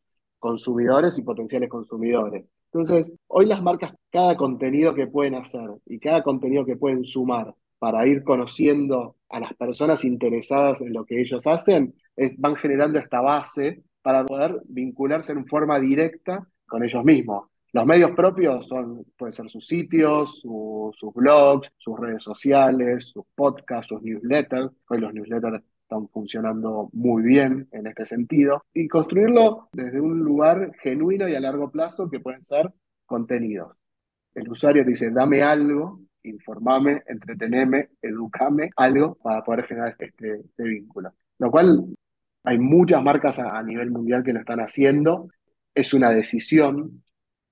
consumidores 0.49 1.17
y 1.17 1.23
potenciales 1.23 1.69
consumidores. 1.69 2.45
Entonces, 2.71 3.11
hoy 3.27 3.45
las 3.47 3.61
marcas, 3.63 3.93
cada 4.11 4.35
contenido 4.35 4.93
que 4.93 5.07
pueden 5.07 5.33
hacer 5.35 5.67
y 5.87 5.97
cada 5.99 6.21
contenido 6.21 6.65
que 6.65 6.75
pueden 6.75 7.03
sumar 7.03 7.55
para 7.79 8.05
ir 8.05 8.23
conociendo 8.23 9.15
a 9.29 9.39
las 9.39 9.53
personas 9.55 10.03
interesadas 10.05 10.81
en 10.81 10.93
lo 10.93 11.03
que 11.03 11.19
ellos 11.19 11.47
hacen, 11.47 11.95
es- 12.15 12.33
van 12.37 12.55
generando 12.57 12.99
esta 12.99 13.21
base 13.21 13.81
para 14.03 14.23
poder 14.23 14.61
vincularse 14.67 15.31
en 15.31 15.45
forma 15.47 15.79
directa 15.79 16.47
con 16.67 16.83
ellos 16.83 17.03
mismos. 17.03 17.47
Los 17.73 17.85
medios 17.85 18.11
propios 18.11 18.67
son, 18.67 19.03
pueden 19.17 19.33
ser 19.33 19.49
sus 19.49 19.65
sitios, 19.65 20.39
su- 20.41 20.91
sus 20.99 21.11
blogs, 21.13 21.67
sus 21.77 21.99
redes 21.99 22.23
sociales, 22.23 23.07
sus 23.13 23.25
podcasts, 23.35 23.87
sus 23.87 24.01
newsletters. 24.03 24.69
Hoy 24.89 24.99
los 24.99 25.11
newsletters 25.13 25.61
están 25.85 26.07
funcionando 26.09 26.89
muy 26.93 27.23
bien 27.23 27.67
en 27.71 27.87
este 27.87 28.05
sentido. 28.05 28.63
Y 28.73 28.87
construirlo 28.87 29.69
desde 29.71 30.01
un 30.01 30.19
lugar 30.19 30.71
genuino 30.81 31.27
y 31.27 31.35
a 31.35 31.39
largo 31.39 31.71
plazo 31.71 32.09
que 32.09 32.19
pueden 32.19 32.41
ser 32.41 32.73
contenidos. 33.05 33.77
El 34.33 34.49
usuario 34.49 34.83
dice, 34.83 35.11
dame 35.11 35.43
algo, 35.43 36.01
informame, 36.23 37.03
entreteneme, 37.07 37.89
educame, 38.01 38.71
algo 38.75 39.15
para 39.15 39.43
poder 39.43 39.65
generar 39.65 39.95
este, 39.97 40.39
este 40.39 40.63
vínculo. 40.63 41.13
Lo 41.37 41.51
cual 41.51 41.85
hay 42.43 42.57
muchas 42.57 43.03
marcas 43.03 43.39
a, 43.39 43.61
nivel 43.61 43.91
mundial 43.91 44.23
que 44.23 44.33
lo 44.33 44.39
están 44.39 44.59
haciendo. 44.59 45.29
Es 45.73 45.93
una 45.93 46.09
decisión 46.09 47.03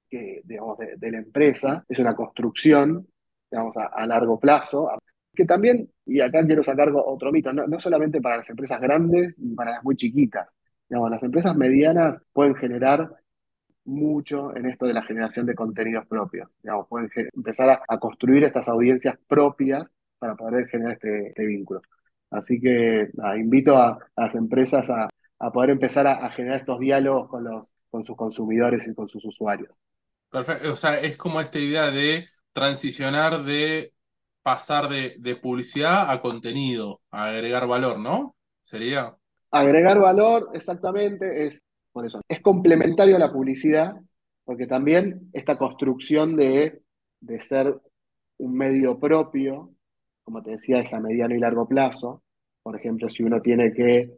que, 0.09 0.41
digamos, 0.43 0.77
de, 0.79 1.11
la 1.11 1.17
empresa, 1.19 1.85
es 1.87 1.99
una 1.99 2.15
construcción, 2.15 3.07
digamos, 3.49 3.75
a 3.77 4.05
largo 4.07 4.39
plazo, 4.39 4.89
que 5.33 5.45
también, 5.45 5.89
y 6.05 6.19
acá 6.19 6.45
quiero 6.45 6.63
sacar 6.63 6.91
otro 6.93 7.31
mito, 7.31 7.51
no, 7.53 7.67
no 7.67 7.79
solamente 7.79 8.21
para 8.21 8.37
las 8.37 8.49
empresas 8.49 8.79
grandes 8.79 9.37
ni 9.39 9.55
para 9.55 9.71
las 9.71 9.83
muy 9.83 9.95
chiquitas, 9.95 10.47
digamos, 10.89 11.11
las 11.11 11.23
empresas 11.23 11.55
medianas 11.55 12.21
pueden 12.33 12.55
generar 12.55 13.09
mucho 13.85 14.55
en 14.55 14.67
esto 14.67 14.85
de 14.85 14.93
la 14.93 15.03
generación 15.03 15.45
de 15.45 15.55
contenidos 15.55 16.05
propios. 16.07 16.49
Digamos, 16.61 16.87
pueden 16.87 17.09
empezar 17.35 17.81
a, 17.87 17.99
construir 17.99 18.43
estas 18.43 18.69
audiencias 18.69 19.17
propias 19.27 19.85
para 20.19 20.35
poder 20.35 20.67
generar 20.67 20.93
este, 20.93 21.27
este 21.29 21.45
vínculo. 21.45 21.81
Así 22.29 22.59
que 22.59 23.09
invito 23.37 23.77
a, 23.77 23.99
las 24.15 24.35
empresas 24.35 24.89
a, 24.89 25.09
a 25.39 25.51
poder 25.51 25.71
empezar 25.71 26.07
a 26.07 26.29
generar 26.31 26.59
estos 26.59 26.79
diálogos 26.79 27.27
con 27.29 27.43
los, 27.43 27.73
con 27.93 28.03
sus 28.03 28.15
consumidores 28.15 28.87
y 28.87 28.95
con 28.95 29.07
sus 29.07 29.23
usuarios. 29.23 29.79
Perfecto. 30.31 30.73
O 30.73 30.75
sea, 30.75 30.99
es 30.99 31.15
como 31.15 31.39
esta 31.39 31.59
idea 31.59 31.91
de 31.91 32.25
transicionar 32.51 33.43
de 33.43 33.92
pasar 34.43 34.89
de, 34.89 35.15
de 35.19 35.35
publicidad 35.37 36.11
a 36.11 36.19
contenido, 36.19 37.01
a 37.11 37.29
agregar 37.29 37.65
valor, 37.65 37.97
¿no? 37.97 38.35
Sería. 38.61 39.15
Agregar 39.51 39.99
valor, 39.99 40.49
exactamente, 40.53 41.47
es 41.47 41.63
por 41.91 42.05
eso. 42.05 42.21
Es 42.27 42.41
complementario 42.41 43.15
a 43.15 43.19
la 43.19 43.31
publicidad, 43.31 43.95
porque 44.43 44.67
también 44.67 45.29
esta 45.31 45.57
construcción 45.57 46.35
de, 46.35 46.81
de 47.21 47.41
ser 47.41 47.79
un 48.37 48.53
medio 48.55 48.99
propio, 48.99 49.71
como 50.23 50.41
te 50.41 50.51
decía, 50.51 50.79
es 50.79 50.93
a 50.93 50.99
mediano 50.99 51.35
y 51.35 51.39
largo 51.39 51.67
plazo. 51.67 52.23
Por 52.61 52.75
ejemplo, 52.75 53.09
si 53.09 53.23
uno 53.23 53.41
tiene 53.41 53.73
que 53.73 54.11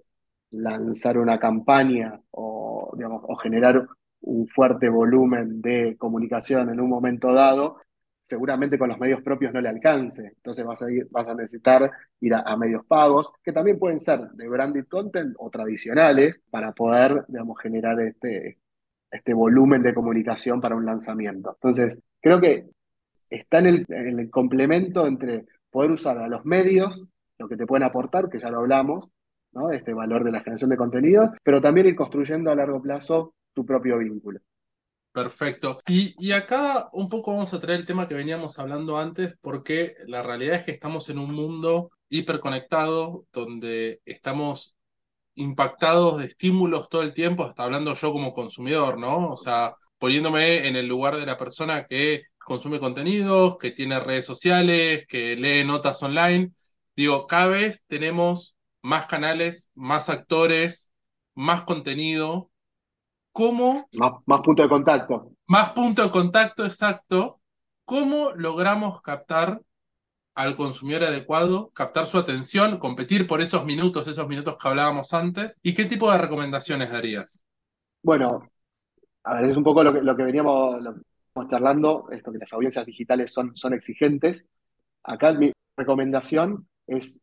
lanzar 0.52 1.18
una 1.18 1.40
campaña 1.40 2.20
o, 2.32 2.92
digamos, 2.96 3.24
o 3.28 3.36
generar 3.36 3.88
un 4.22 4.48
fuerte 4.48 4.90
volumen 4.90 5.62
de 5.62 5.96
comunicación 5.98 6.70
en 6.70 6.80
un 6.80 6.90
momento 6.90 7.34
dado, 7.34 7.78
seguramente 8.26 8.80
con 8.80 8.90
los 8.90 9.00
medios 9.00 9.22
propios 9.22 9.54
no 9.54 9.62
le 9.62 9.70
alcance. 9.70 10.34
Entonces 10.38 10.66
vas 10.66 10.82
a, 10.82 11.32
a 11.32 11.36
necesitar 11.36 11.92
ir 12.22 12.34
a, 12.34 12.58
medios 12.58 12.84
pagos, 12.86 13.28
que 13.44 13.54
también 13.54 13.78
pueden 13.78 14.00
ser 14.00 14.20
de 14.32 14.50
branded 14.50 14.86
content 14.88 15.36
o 15.38 15.52
tradicionales, 15.52 16.42
para 16.50 16.72
poder, 16.72 17.24
digamos, 17.28 17.60
generar 17.62 18.00
este, 18.02 18.58
este 19.12 19.34
volumen 19.34 19.84
de 19.84 19.94
comunicación 19.94 20.60
para 20.60 20.76
un 20.76 20.86
lanzamiento. 20.88 21.52
Entonces, 21.54 22.00
creo 22.20 22.42
que 22.42 22.66
está 23.30 23.60
en 23.60 23.68
el, 23.68 23.86
en 23.90 24.20
el 24.20 24.32
complemento 24.32 25.06
entre 25.06 25.46
poder 25.70 25.92
usar 25.92 26.18
a 26.18 26.28
los 26.28 26.46
medios, 26.46 27.06
lo 27.38 27.48
que 27.48 27.58
te 27.58 27.68
pueden 27.68 27.84
aportar, 27.84 28.30
que 28.30 28.40
ya 28.40 28.50
lo 28.50 28.60
hablamos, 28.60 29.08
¿no? 29.52 29.70
este 29.70 29.94
valor 29.94 30.24
de 30.24 30.32
la 30.32 30.40
generación 30.40 30.72
de 30.72 30.78
contenido, 30.78 31.32
pero 31.44 31.62
también 31.62 31.86
ir 31.86 31.96
construyendo 31.96 32.50
a 32.50 32.56
largo 32.56 32.82
plazo 32.82 33.36
tu 33.54 33.64
propio 33.68 34.00
vínculo. 34.00 34.40
Perfecto. 35.16 35.80
Y, 35.88 36.34
acá 36.34 36.90
un 36.92 37.08
poco 37.08 37.32
vamos 37.32 37.54
a 37.54 37.60
traer 37.62 37.80
el 37.80 37.86
tema 37.86 38.06
que 38.06 38.16
veníamos 38.16 38.60
hablando 38.60 38.98
antes, 38.98 39.34
porque 39.40 39.96
la 40.08 40.22
realidad 40.22 40.56
es 40.58 40.64
que 40.64 40.72
estamos 40.72 41.08
en 41.08 41.20
un 41.20 41.34
mundo 41.34 41.90
hiperconectado, 42.10 43.26
donde 43.32 44.02
estamos 44.04 44.76
impactados 45.36 46.18
de 46.20 46.26
estímulos 46.26 46.90
todo 46.90 47.02
el 47.02 47.14
tiempo, 47.14 47.46
hasta 47.46 47.64
hablando 47.64 47.94
yo 47.94 48.12
como 48.12 48.34
consumidor, 48.34 48.98
¿no? 49.00 49.30
O 49.30 49.38
sea, 49.38 49.76
poniéndome 50.00 50.68
en 50.68 50.76
el 50.76 50.86
lugar 50.86 51.16
de 51.16 51.26
la 51.26 51.38
persona 51.38 51.86
que 51.88 52.24
consume 52.38 52.80
contenidos, 52.80 53.58
que 53.58 53.72
tiene 53.72 54.02
redes 54.02 54.26
sociales, 54.26 55.06
que 55.08 55.38
lee 55.38 55.64
notas 55.64 56.04
online. 56.04 56.52
Digo, 56.94 57.26
cada 57.26 57.48
vez 57.48 57.82
tenemos 57.88 58.58
más 58.82 59.06
canales, 59.06 59.72
más 59.76 60.10
actores, 60.10 60.92
más 61.36 61.62
contenido, 61.64 62.52
¿Cómo? 63.36 63.90
Más, 63.92 64.14
más 64.28 64.42
punto 64.44 64.64
de 64.64 64.70
contacto. 64.70 65.34
Más 65.48 65.72
punto 65.72 66.02
de 66.02 66.10
contacto, 66.10 66.64
exacto. 66.64 67.42
¿Cómo 67.84 68.32
logramos 68.32 69.02
captar 69.02 69.62
al 70.36 70.56
consumidor 70.56 71.04
adecuado, 71.04 71.70
captar 71.72 72.06
su 72.06 72.18
atención, 72.18 72.78
competir 72.78 73.28
por 73.28 73.42
esos 73.42 73.66
minutos, 73.66 74.08
esos 74.08 74.26
minutos 74.30 74.56
que 74.56 74.70
hablábamos 74.70 75.14
antes? 75.14 75.60
¿Y 75.62 75.74
qué 75.74 75.84
tipo 75.84 76.10
de 76.10 76.18
recomendaciones 76.18 76.94
darías? 76.94 77.44
Bueno, 78.02 78.50
a 79.26 79.34
ver, 79.34 79.52
es 79.52 79.58
un 79.58 79.66
poco 79.66 79.84
lo 79.84 79.92
que, 79.92 80.02
lo 80.02 80.16
que 80.16 80.24
veníamos, 80.24 80.80
charlando, 81.50 82.08
esto 82.12 82.32
que 82.32 82.38
las 82.38 82.54
audiencias 82.54 82.86
digitales 82.86 83.34
son, 83.34 83.54
son 83.58 83.74
exigentes. 83.74 84.46
Acá 85.04 85.34
mi 85.34 85.52
recomendación 85.76 86.70
es 86.88 87.20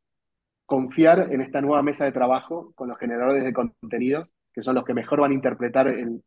confiar 0.67 1.33
en 1.33 1.41
esta 1.41 1.63
nueva 1.63 1.83
mesa 1.83 2.05
de 2.05 2.13
trabajo 2.13 2.73
con 2.75 2.91
los 2.91 2.99
generadores 2.99 3.43
de 3.45 3.55
contenidos 3.55 4.29
que 4.53 4.63
son 4.63 4.75
los 4.75 4.85
que 4.85 4.95
mejor 4.95 5.21
van 5.21 5.33
a 5.33 5.35
interpretar 5.35 5.89
el, 5.89 6.23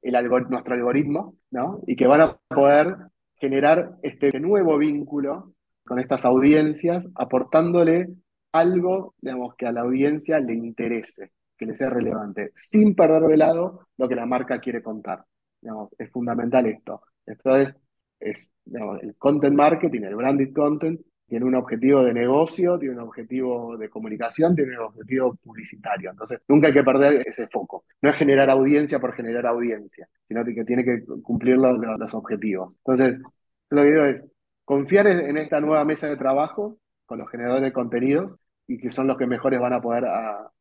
nuestro 0.50 0.74
algoritmo, 0.74 1.36
¿no? 1.52 1.82
Y 1.86 1.96
que 1.96 2.08
van 2.08 2.22
a 2.22 2.38
poder 2.50 2.96
generar 3.36 3.92
este 4.02 4.40
nuevo 4.40 4.78
vínculo 4.78 5.54
con 5.86 6.00
estas 6.00 6.26
audiencias, 6.26 7.10
aportándole 7.16 8.10
algo, 8.52 9.14
digamos, 9.22 9.56
que 9.56 9.68
a 9.68 9.72
la 9.72 9.82
audiencia 9.82 10.40
le 10.40 10.54
interese, 10.54 11.32
que 11.58 11.66
le 11.66 11.76
sea 11.76 11.90
relevante, 11.90 12.52
sin 12.56 12.96
perder 12.96 13.24
de 13.24 13.38
lado 13.38 13.88
lo 13.98 14.08
que 14.08 14.16
la 14.16 14.26
marca 14.26 14.60
quiere 14.60 14.82
contar. 14.82 15.24
Digamos, 15.62 15.90
es 15.98 16.10
fundamental 16.12 16.66
esto. 16.66 17.02
Esto 17.26 17.56
es, 17.56 17.76
es 18.20 18.52
el 18.68 19.16
content 19.18 19.56
marketing, 19.56 20.02
el 20.02 20.16
branded 20.16 20.54
content, 20.54 21.02
tiene 21.28 21.46
un 21.46 21.56
objetivo 21.56 22.04
de 22.04 22.14
negocio, 22.14 22.78
tiene 22.78 22.96
un 22.96 23.02
objetivo 23.02 23.78
de 23.78 23.90
comunicación, 23.90 24.56
tiene 24.56 24.78
un 24.78 24.86
objetivo 24.86 25.36
publicitario. 25.36 26.12
Entonces, 26.12 26.40
nunca 26.48 26.68
hay 26.68 26.74
que 26.74 26.84
perder 26.84 27.22
ese 27.26 27.48
foco. 27.48 27.86
No 28.02 28.10
es 28.10 28.16
generar 28.16 28.50
audiencia 28.50 29.00
por 29.00 29.14
generar 29.14 29.48
audiencia, 29.48 30.08
sino 30.28 30.46
que 30.46 30.64
tiene 30.64 30.84
que 30.84 31.04
cumplir 31.24 31.58
los, 31.58 31.78
los 31.78 32.14
objetivos. 32.14 32.76
Entonces, 32.86 33.22
lo 33.70 33.82
que 33.82 33.90
digo 33.90 34.06
es 34.06 34.26
confiar 34.64 35.08
en, 35.08 35.38
esta 35.38 35.60
nueva 35.60 35.84
mesa 35.84 36.08
de 36.08 36.18
trabajo 36.18 36.78
con 37.06 37.20
los 37.20 37.30
generadores 37.30 37.64
de 37.64 37.74
contenidos 37.74 38.40
y 38.68 38.78
que 38.78 38.92
son 38.92 39.08
los 39.08 39.18
que 39.18 39.28
mejores 39.28 39.60
van 39.60 39.74
a 39.74 39.82
poder, 39.82 40.06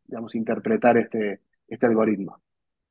digamos, 0.04 0.34
interpretar 0.34 0.96
este, 0.96 1.40
este 1.68 1.86
algoritmo. 1.86 2.40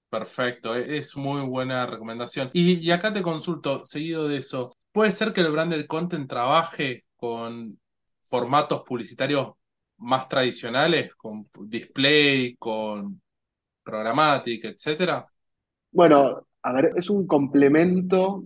Perfecto, 0.10 0.76
e, 0.76 0.98
es 0.98 1.16
muy 1.18 1.42
buena 1.42 1.88
recomendación. 1.88 2.52
Y, 2.54 2.74
y 2.76 2.92
acá 2.92 3.12
te 3.12 3.24
consulto, 3.24 3.84
seguido 3.84 4.28
de 4.28 4.38
eso, 4.38 4.76
¿puede 4.92 5.12
ser 5.12 5.34
que 5.34 5.42
el 5.42 5.52
branded 5.52 5.86
content 5.88 6.30
trabaje 6.30 7.04
con 7.24 7.80
formatos 8.24 8.84
publicitarios 8.84 9.54
más 10.00 10.28
tradicionales, 10.28 11.16
con 11.16 11.48
display, 11.62 12.58
con 12.58 13.22
programática, 13.82 14.68
etcétera? 14.68 15.26
Bueno, 15.90 16.46
a 16.62 16.74
ver, 16.74 16.92
es 16.98 17.10
un 17.10 17.26
complemento 17.26 18.44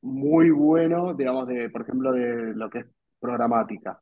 muy 0.00 0.48
bueno, 0.48 1.12
digamos, 1.12 1.46
de, 1.48 1.68
por 1.68 1.82
ejemplo, 1.82 2.12
de 2.12 2.54
lo 2.54 2.70
que 2.70 2.78
es 2.78 2.86
programática. 3.20 4.00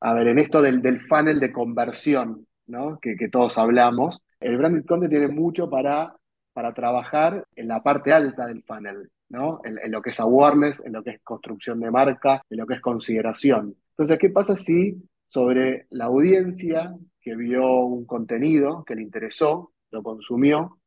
A 0.00 0.14
ver, 0.14 0.28
en 0.28 0.38
esto 0.38 0.62
del, 0.62 0.80
del 0.80 1.02
funnel 1.02 1.38
de 1.38 1.52
conversión, 1.52 2.46
¿no? 2.68 2.98
Que, 3.00 3.16
que 3.16 3.28
todos 3.28 3.58
hablamos, 3.58 4.22
el 4.40 4.56
branded 4.56 4.86
content 4.86 5.10
tiene 5.10 5.28
mucho 5.28 5.68
para, 5.68 6.16
para 6.54 6.72
trabajar 6.72 7.46
en 7.54 7.68
la 7.68 7.82
parte 7.82 8.14
alta 8.14 8.46
del 8.46 8.62
funnel. 8.62 9.10
En, 9.32 9.90
lo 9.90 10.02
que 10.02 10.10
es 10.10 10.20
awareness, 10.20 10.82
en 10.84 10.92
lo 10.92 11.02
que 11.02 11.10
es 11.10 11.20
construcción 11.22 11.80
de 11.80 11.90
marca, 11.90 12.42
en 12.50 12.58
lo 12.58 12.66
que 12.66 12.74
es 12.74 12.80
consideración. 12.82 13.74
Entonces, 13.90 14.18
¿qué 14.18 14.28
pasa 14.28 14.56
si 14.56 15.02
sobre 15.26 15.86
la 15.90 16.06
audiencia 16.06 16.94
que 17.18 17.34
vio 17.34 17.84
un 17.84 18.04
contenido 18.04 18.84
que 18.84 18.94
le 18.94 19.02
interesó, 19.02 19.72
lo 19.90 20.02
consumió, 20.02 20.78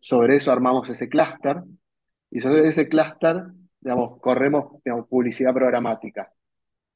sobre 0.00 0.36
eso 0.36 0.50
armamos 0.50 0.88
ese 0.90 1.08
clúster 1.08 1.62
y 2.28 2.40
sobre 2.40 2.68
ese 2.68 2.88
clúster, 2.88 3.44
corremos 4.20 4.82
publicidad 5.08 5.54
programática 5.54 6.32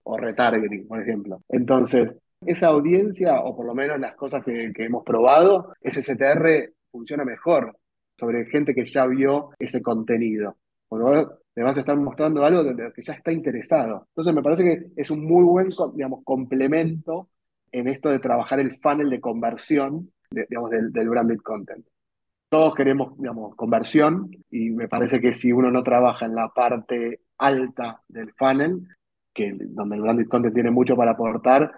o 0.02 0.16
retargeting, 0.16 0.88
por 0.88 1.00
ejemplo. 1.00 1.42
Entonces, 1.48 2.10
esa 2.40 2.68
audiencia, 2.68 3.40
o 3.40 3.54
por 3.56 3.66
lo 3.66 3.74
menos 3.74 4.00
las 4.00 4.16
cosas 4.16 4.44
que, 4.44 4.72
que 4.72 4.84
hemos 4.84 5.04
probado, 5.04 5.72
ese 5.80 6.02
CTR 6.02 6.72
funciona 6.90 7.24
mejor 7.24 7.78
sobre 8.18 8.46
gente 8.46 8.74
que 8.74 8.86
ya 8.86 9.06
vio 9.06 9.50
ese 9.58 9.82
contenido 9.82 10.56
porque 10.88 11.26
le 11.54 11.62
vas 11.62 11.76
a 11.76 11.80
estar 11.80 11.96
mostrando 11.96 12.44
algo 12.44 12.62
de 12.62 12.74
lo 12.74 12.92
que 12.92 13.02
ya 13.02 13.14
está 13.14 13.32
interesado. 13.32 14.06
Entonces 14.08 14.34
me 14.34 14.42
parece 14.42 14.64
que 14.64 14.86
es 14.96 15.10
un 15.10 15.24
muy 15.24 15.44
buen, 15.44 15.68
digamos, 15.94 16.22
complemento 16.24 17.30
en 17.72 17.88
esto 17.88 18.10
de 18.10 18.18
trabajar 18.18 18.60
el 18.60 18.78
funnel 18.80 19.10
de 19.10 19.20
conversión, 19.20 20.12
digamos, 20.30 20.70
del, 20.70 20.92
del 20.92 21.08
branded 21.08 21.38
content. 21.38 21.84
Todos 22.48 22.74
queremos, 22.74 23.18
digamos, 23.18 23.56
conversión 23.56 24.30
y 24.50 24.70
me 24.70 24.88
parece 24.88 25.20
que 25.20 25.32
si 25.32 25.50
uno 25.52 25.70
no 25.70 25.82
trabaja 25.82 26.26
en 26.26 26.34
la 26.34 26.48
parte 26.48 27.20
alta 27.38 28.02
del 28.08 28.32
funnel, 28.34 28.86
que 29.34 29.52
donde 29.58 29.96
el 29.96 30.02
branded 30.02 30.28
content 30.28 30.54
tiene 30.54 30.70
mucho 30.70 30.94
para 30.94 31.12
aportar, 31.12 31.72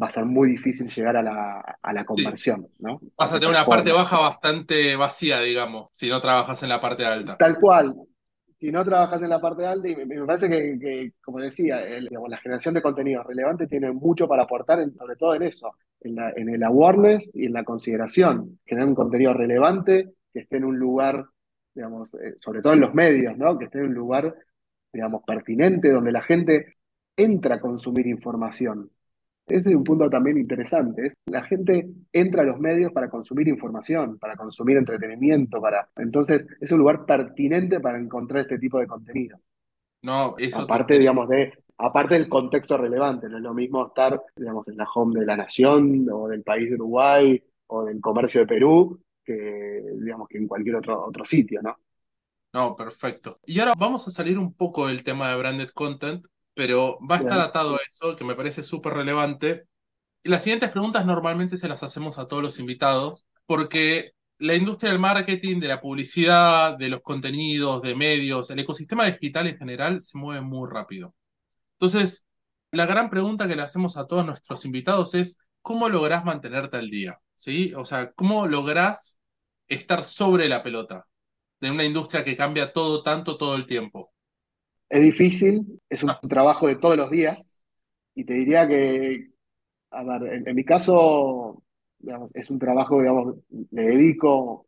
va 0.00 0.08
a 0.08 0.10
ser 0.10 0.24
muy 0.24 0.48
difícil 0.48 0.88
llegar 0.88 1.16
a 1.16 1.22
la, 1.22 1.78
a 1.82 1.92
la 1.92 2.04
conversión, 2.04 2.66
¿no? 2.78 3.00
Vas 3.16 3.32
a 3.32 3.38
tener 3.38 3.54
una 3.54 3.64
parte 3.64 3.92
baja 3.92 4.18
bastante 4.18 4.96
vacía, 4.96 5.40
digamos, 5.40 5.88
si 5.92 6.08
no 6.08 6.20
trabajas 6.20 6.62
en 6.62 6.68
la 6.68 6.80
parte 6.80 7.04
alta. 7.04 7.36
Tal 7.36 7.58
cual, 7.60 7.94
si 8.64 8.72
no 8.72 8.82
trabajas 8.82 9.20
en 9.20 9.28
la 9.28 9.42
parte 9.42 9.66
alta, 9.66 9.86
y 9.86 9.94
me, 9.94 10.24
parece 10.24 10.48
que, 10.48 11.12
como 11.22 11.38
decía, 11.38 11.82
la 12.00 12.38
generación 12.38 12.72
de 12.72 12.80
contenido 12.80 13.22
relevante 13.22 13.66
tiene 13.66 13.92
mucho 13.92 14.26
para 14.26 14.44
aportar, 14.44 14.78
sobre 14.96 15.16
todo 15.16 15.34
en 15.34 15.42
eso, 15.42 15.76
en, 16.00 16.48
el 16.48 16.62
awareness 16.62 17.28
y 17.34 17.44
en 17.44 17.52
la 17.52 17.62
consideración. 17.62 18.58
Generar 18.64 18.88
un 18.88 18.94
contenido 18.94 19.34
relevante 19.34 20.14
que 20.32 20.40
esté 20.40 20.56
en 20.56 20.64
un 20.64 20.78
lugar, 20.78 21.26
digamos, 21.74 22.14
eh, 22.14 22.36
sobre 22.40 22.62
todo 22.62 22.72
en 22.72 22.80
los 22.80 22.94
medios, 22.94 23.36
¿no? 23.36 23.58
Que 23.58 23.66
esté 23.66 23.80
en 23.80 23.88
un 23.88 23.94
lugar, 23.94 24.34
digamos, 24.90 25.22
pertinente, 25.26 25.92
donde 25.92 26.12
la 26.12 26.22
gente 26.22 26.76
entra 27.18 27.56
a 27.56 27.60
consumir 27.60 28.06
información. 28.06 28.88
Ese 29.46 29.70
es 29.70 29.76
un 29.76 29.84
punto 29.84 30.08
también 30.08 30.38
interesante. 30.38 31.12
La 31.26 31.44
gente 31.44 31.86
entra 32.12 32.42
a 32.42 32.46
los 32.46 32.58
medios 32.58 32.92
para 32.92 33.10
consumir 33.10 33.46
información, 33.48 34.18
para 34.18 34.36
consumir 34.36 34.78
entretenimiento, 34.78 35.60
para. 35.60 35.88
Entonces, 35.96 36.46
es 36.60 36.72
un 36.72 36.78
lugar 36.78 37.04
pertinente 37.04 37.80
para 37.80 37.98
encontrar 37.98 38.42
este 38.42 38.58
tipo 38.58 38.78
de 38.78 38.86
contenido. 38.86 39.38
No, 40.02 40.34
eso. 40.38 40.62
Aparte, 40.62 40.98
digamos, 40.98 41.28
de. 41.28 41.52
Aparte 41.76 42.14
del 42.14 42.28
contexto 42.28 42.76
relevante, 42.76 43.28
no 43.28 43.38
es 43.38 43.42
lo 43.42 43.52
mismo 43.52 43.88
estar, 43.88 44.22
digamos, 44.36 44.66
en 44.68 44.76
la 44.76 44.86
home 44.94 45.18
de 45.18 45.26
la 45.26 45.36
nación, 45.36 46.06
o 46.10 46.28
del 46.28 46.42
país 46.42 46.68
de 46.68 46.76
Uruguay, 46.76 47.42
o 47.66 47.84
del 47.84 48.00
comercio 48.00 48.42
de 48.42 48.46
Perú, 48.46 49.00
que, 49.24 49.82
digamos, 50.00 50.28
que 50.28 50.38
en 50.38 50.46
cualquier 50.46 50.76
otro, 50.76 51.04
otro 51.04 51.24
sitio, 51.24 51.60
¿no? 51.62 51.76
No, 52.52 52.76
perfecto. 52.76 53.40
Y 53.44 53.58
ahora 53.58 53.72
vamos 53.76 54.06
a 54.06 54.12
salir 54.12 54.38
un 54.38 54.54
poco 54.54 54.86
del 54.86 55.02
tema 55.02 55.28
de 55.28 55.36
branded 55.36 55.70
content 55.70 56.24
pero 56.54 56.98
va 57.08 57.16
a 57.16 57.18
estar 57.20 57.40
atado 57.40 57.76
a 57.76 57.80
eso, 57.86 58.16
que 58.16 58.24
me 58.24 58.34
parece 58.34 58.62
súper 58.62 58.94
relevante. 58.94 59.64
Y 60.22 60.28
las 60.30 60.42
siguientes 60.42 60.70
preguntas 60.70 61.06
normalmente 61.06 61.56
se 61.56 61.68
las 61.68 61.82
hacemos 61.82 62.18
a 62.18 62.28
todos 62.28 62.42
los 62.42 62.58
invitados, 62.58 63.26
porque 63.46 64.12
la 64.38 64.54
industria 64.54 64.90
del 64.90 65.00
marketing, 65.00 65.60
de 65.60 65.68
la 65.68 65.80
publicidad, 65.80 66.76
de 66.78 66.88
los 66.88 67.02
contenidos, 67.02 67.82
de 67.82 67.94
medios, 67.94 68.50
el 68.50 68.58
ecosistema 68.58 69.06
digital 69.06 69.46
en 69.46 69.58
general 69.58 70.00
se 70.00 70.18
mueve 70.18 70.40
muy 70.42 70.68
rápido. 70.70 71.14
Entonces, 71.78 72.26
la 72.72 72.86
gran 72.86 73.10
pregunta 73.10 73.48
que 73.48 73.56
le 73.56 73.62
hacemos 73.62 73.96
a 73.96 74.06
todos 74.06 74.26
nuestros 74.26 74.64
invitados 74.64 75.14
es, 75.14 75.38
¿cómo 75.62 75.88
lográs 75.88 76.24
mantenerte 76.24 76.76
al 76.78 76.90
día? 76.90 77.20
¿Sí? 77.34 77.74
O 77.74 77.84
sea, 77.84 78.12
¿cómo 78.12 78.46
lográs 78.46 79.20
estar 79.68 80.04
sobre 80.04 80.48
la 80.48 80.62
pelota? 80.62 81.06
de 81.64 81.70
una 81.70 81.84
industria 81.84 82.24
que 82.24 82.36
cambia 82.36 82.72
todo 82.72 83.02
tanto 83.02 83.36
todo 83.36 83.54
el 83.56 83.66
tiempo? 83.66 84.12
Es 84.88 85.02
difícil, 85.02 85.80
es 85.88 86.02
un 86.02 86.12
trabajo 86.28 86.68
de 86.68 86.76
todos 86.76 86.96
los 86.96 87.10
días 87.10 87.64
y 88.14 88.24
te 88.24 88.34
diría 88.34 88.68
que, 88.68 89.30
a 89.90 90.04
ver, 90.04 90.44
en, 90.46 90.54
mi 90.54 90.64
caso, 90.64 91.62
digamos, 91.98 92.30
es 92.34 92.50
un 92.50 92.58
trabajo, 92.58 93.00
digamos, 93.00 93.36
le 93.70 93.82
dedico 93.82 94.66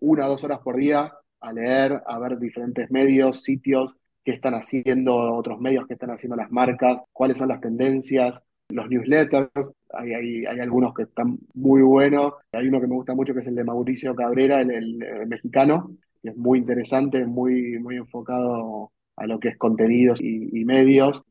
una 0.00 0.26
o 0.26 0.30
dos 0.30 0.44
horas 0.44 0.60
por 0.60 0.76
día 0.76 1.12
a 1.40 1.52
leer, 1.52 2.02
a 2.06 2.18
ver 2.18 2.38
diferentes 2.38 2.90
medios, 2.90 3.42
sitios, 3.42 3.96
qué 4.24 4.32
están 4.32 4.54
haciendo 4.54 5.14
otros 5.34 5.60
medios, 5.60 5.86
qué 5.86 5.94
están 5.94 6.10
haciendo 6.10 6.36
las 6.36 6.50
marcas, 6.50 6.98
cuáles 7.12 7.38
son 7.38 7.48
las 7.48 7.60
tendencias, 7.60 8.42
los 8.68 8.88
newsletters, 8.88 9.50
hay, 9.92 10.14
hay, 10.14 10.46
hay, 10.46 10.60
algunos 10.60 10.94
que 10.94 11.02
están 11.02 11.38
muy 11.54 11.82
buenos, 11.82 12.34
hay 12.52 12.68
uno 12.68 12.80
que 12.80 12.86
me 12.86 12.94
gusta 12.94 13.14
mucho 13.14 13.34
que 13.34 13.40
es 13.40 13.46
el 13.46 13.54
de 13.54 13.64
Mauricio 13.64 14.14
Cabrera, 14.14 14.60
el, 14.60 15.26
mexicano, 15.26 15.90
que 16.22 16.30
es 16.30 16.36
muy 16.36 16.58
interesante, 16.60 17.26
muy, 17.26 17.78
muy 17.78 17.96
enfocado 17.96 18.92
a 19.16 19.26
lo 19.26 19.38
que 19.38 19.48
es 19.48 19.58
contenidos 19.58 20.20
y, 20.22 20.64
medios, 20.64 21.22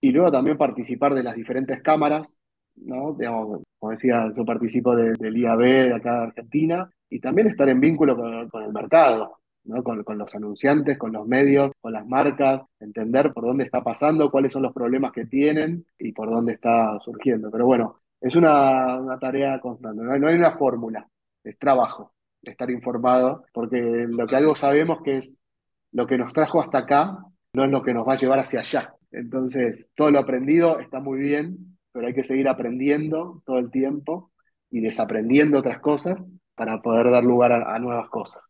y 0.00 0.10
luego 0.12 0.30
también 0.30 0.58
participar 0.58 1.14
de 1.14 1.22
las 1.22 1.34
diferentes 1.34 1.82
cámaras, 1.82 2.38
¿no? 2.76 3.14
Digamos, 3.14 3.62
como 3.78 3.92
decía, 3.92 4.30
yo 4.36 4.44
participo 4.44 4.96
del 4.96 5.36
IAB 5.36 5.60
de 5.60 5.94
acá 5.94 6.16
de 6.16 6.22
Argentina, 6.24 6.90
y 7.08 7.20
también 7.20 7.48
estar 7.48 7.68
en 7.68 7.80
vínculo 7.80 8.16
con 8.16 8.62
el 8.62 8.72
mercado, 8.72 9.38
con, 9.84 10.18
los 10.18 10.34
anunciantes, 10.34 10.98
con 10.98 11.12
los 11.12 11.26
medios, 11.26 11.70
con 11.80 11.92
las 11.92 12.06
marcas, 12.06 12.62
entender 12.80 13.32
por 13.32 13.44
dónde 13.44 13.64
está 13.64 13.82
pasando, 13.82 14.30
cuáles 14.30 14.52
son 14.52 14.62
los 14.62 14.72
problemas 14.72 15.12
que 15.12 15.26
tienen 15.26 15.86
y 15.98 16.12
por 16.12 16.30
dónde 16.30 16.54
está 16.54 16.98
surgiendo. 17.00 17.50
Pero 17.50 17.66
bueno, 17.66 18.00
es 18.20 18.34
una, 18.34 19.18
tarea 19.20 19.60
constante, 19.60 20.02
no 20.02 20.26
hay, 20.26 20.34
una 20.34 20.56
fórmula, 20.56 21.06
es 21.44 21.58
trabajo, 21.58 22.12
estar 22.42 22.70
informado, 22.70 23.44
porque 23.52 23.80
lo 24.08 24.26
que 24.26 24.36
algo 24.36 24.56
sabemos 24.56 25.02
que 25.02 25.18
es 25.18 25.40
lo 25.92 26.06
que 26.06 26.18
nos 26.18 26.32
trajo 26.32 26.60
hasta 26.60 26.78
acá, 26.78 27.18
no 27.52 27.64
es 27.64 27.70
lo 27.70 27.82
que 27.82 27.94
nos 27.94 28.06
va 28.06 28.14
a 28.14 28.18
llevar 28.18 28.38
hacia 28.40 28.60
allá. 28.60 28.94
Entonces, 29.10 29.88
todo 29.94 30.10
lo 30.10 30.18
aprendido 30.18 30.80
está 30.80 31.00
muy 31.00 31.20
bien, 31.20 31.78
pero 31.92 32.06
hay 32.06 32.14
que 32.14 32.24
seguir 32.24 32.48
aprendiendo 32.48 33.42
todo 33.44 33.58
el 33.58 33.70
tiempo 33.70 34.32
y 34.70 34.80
desaprendiendo 34.80 35.58
otras 35.58 35.80
cosas 35.80 36.24
para 36.54 36.80
poder 36.80 37.10
dar 37.10 37.24
lugar 37.24 37.52
a 37.52 37.78
nuevas 37.78 38.08
cosas. 38.08 38.42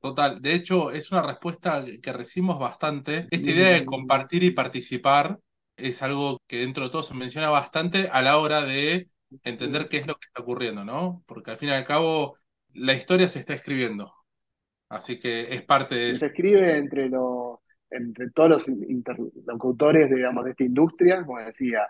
Total, 0.00 0.40
de 0.40 0.54
hecho 0.54 0.92
es 0.92 1.10
una 1.10 1.22
respuesta 1.22 1.84
que 2.00 2.12
recibimos 2.12 2.58
bastante. 2.58 3.26
Esta 3.30 3.50
idea 3.50 3.70
de 3.70 3.84
compartir 3.84 4.44
y 4.44 4.52
participar 4.52 5.40
es 5.76 6.02
algo 6.02 6.38
que 6.46 6.58
dentro 6.58 6.84
de 6.84 6.90
todo 6.90 7.02
se 7.02 7.14
menciona 7.14 7.50
bastante 7.50 8.08
a 8.08 8.22
la 8.22 8.38
hora 8.38 8.62
de 8.62 9.08
entender 9.42 9.88
qué 9.88 9.98
es 9.98 10.06
lo 10.06 10.14
que 10.14 10.26
está 10.26 10.42
ocurriendo, 10.42 10.84
¿no? 10.84 11.24
Porque 11.26 11.50
al 11.50 11.58
fin 11.58 11.70
y 11.70 11.72
al 11.72 11.84
cabo 11.84 12.36
la 12.74 12.94
historia 12.94 13.28
se 13.28 13.40
está 13.40 13.54
escribiendo. 13.54 14.14
Así 14.88 15.18
que 15.18 15.54
es 15.54 15.62
parte 15.62 15.94
de. 15.94 16.16
Se 16.16 16.26
escribe 16.26 16.76
entre, 16.76 17.08
los, 17.08 17.58
entre 17.90 18.30
todos 18.30 18.48
los 18.48 18.68
interlocutores 18.68 20.10
digamos, 20.10 20.44
de 20.44 20.50
esta 20.52 20.64
industria, 20.64 21.24
como 21.24 21.38
decía, 21.38 21.86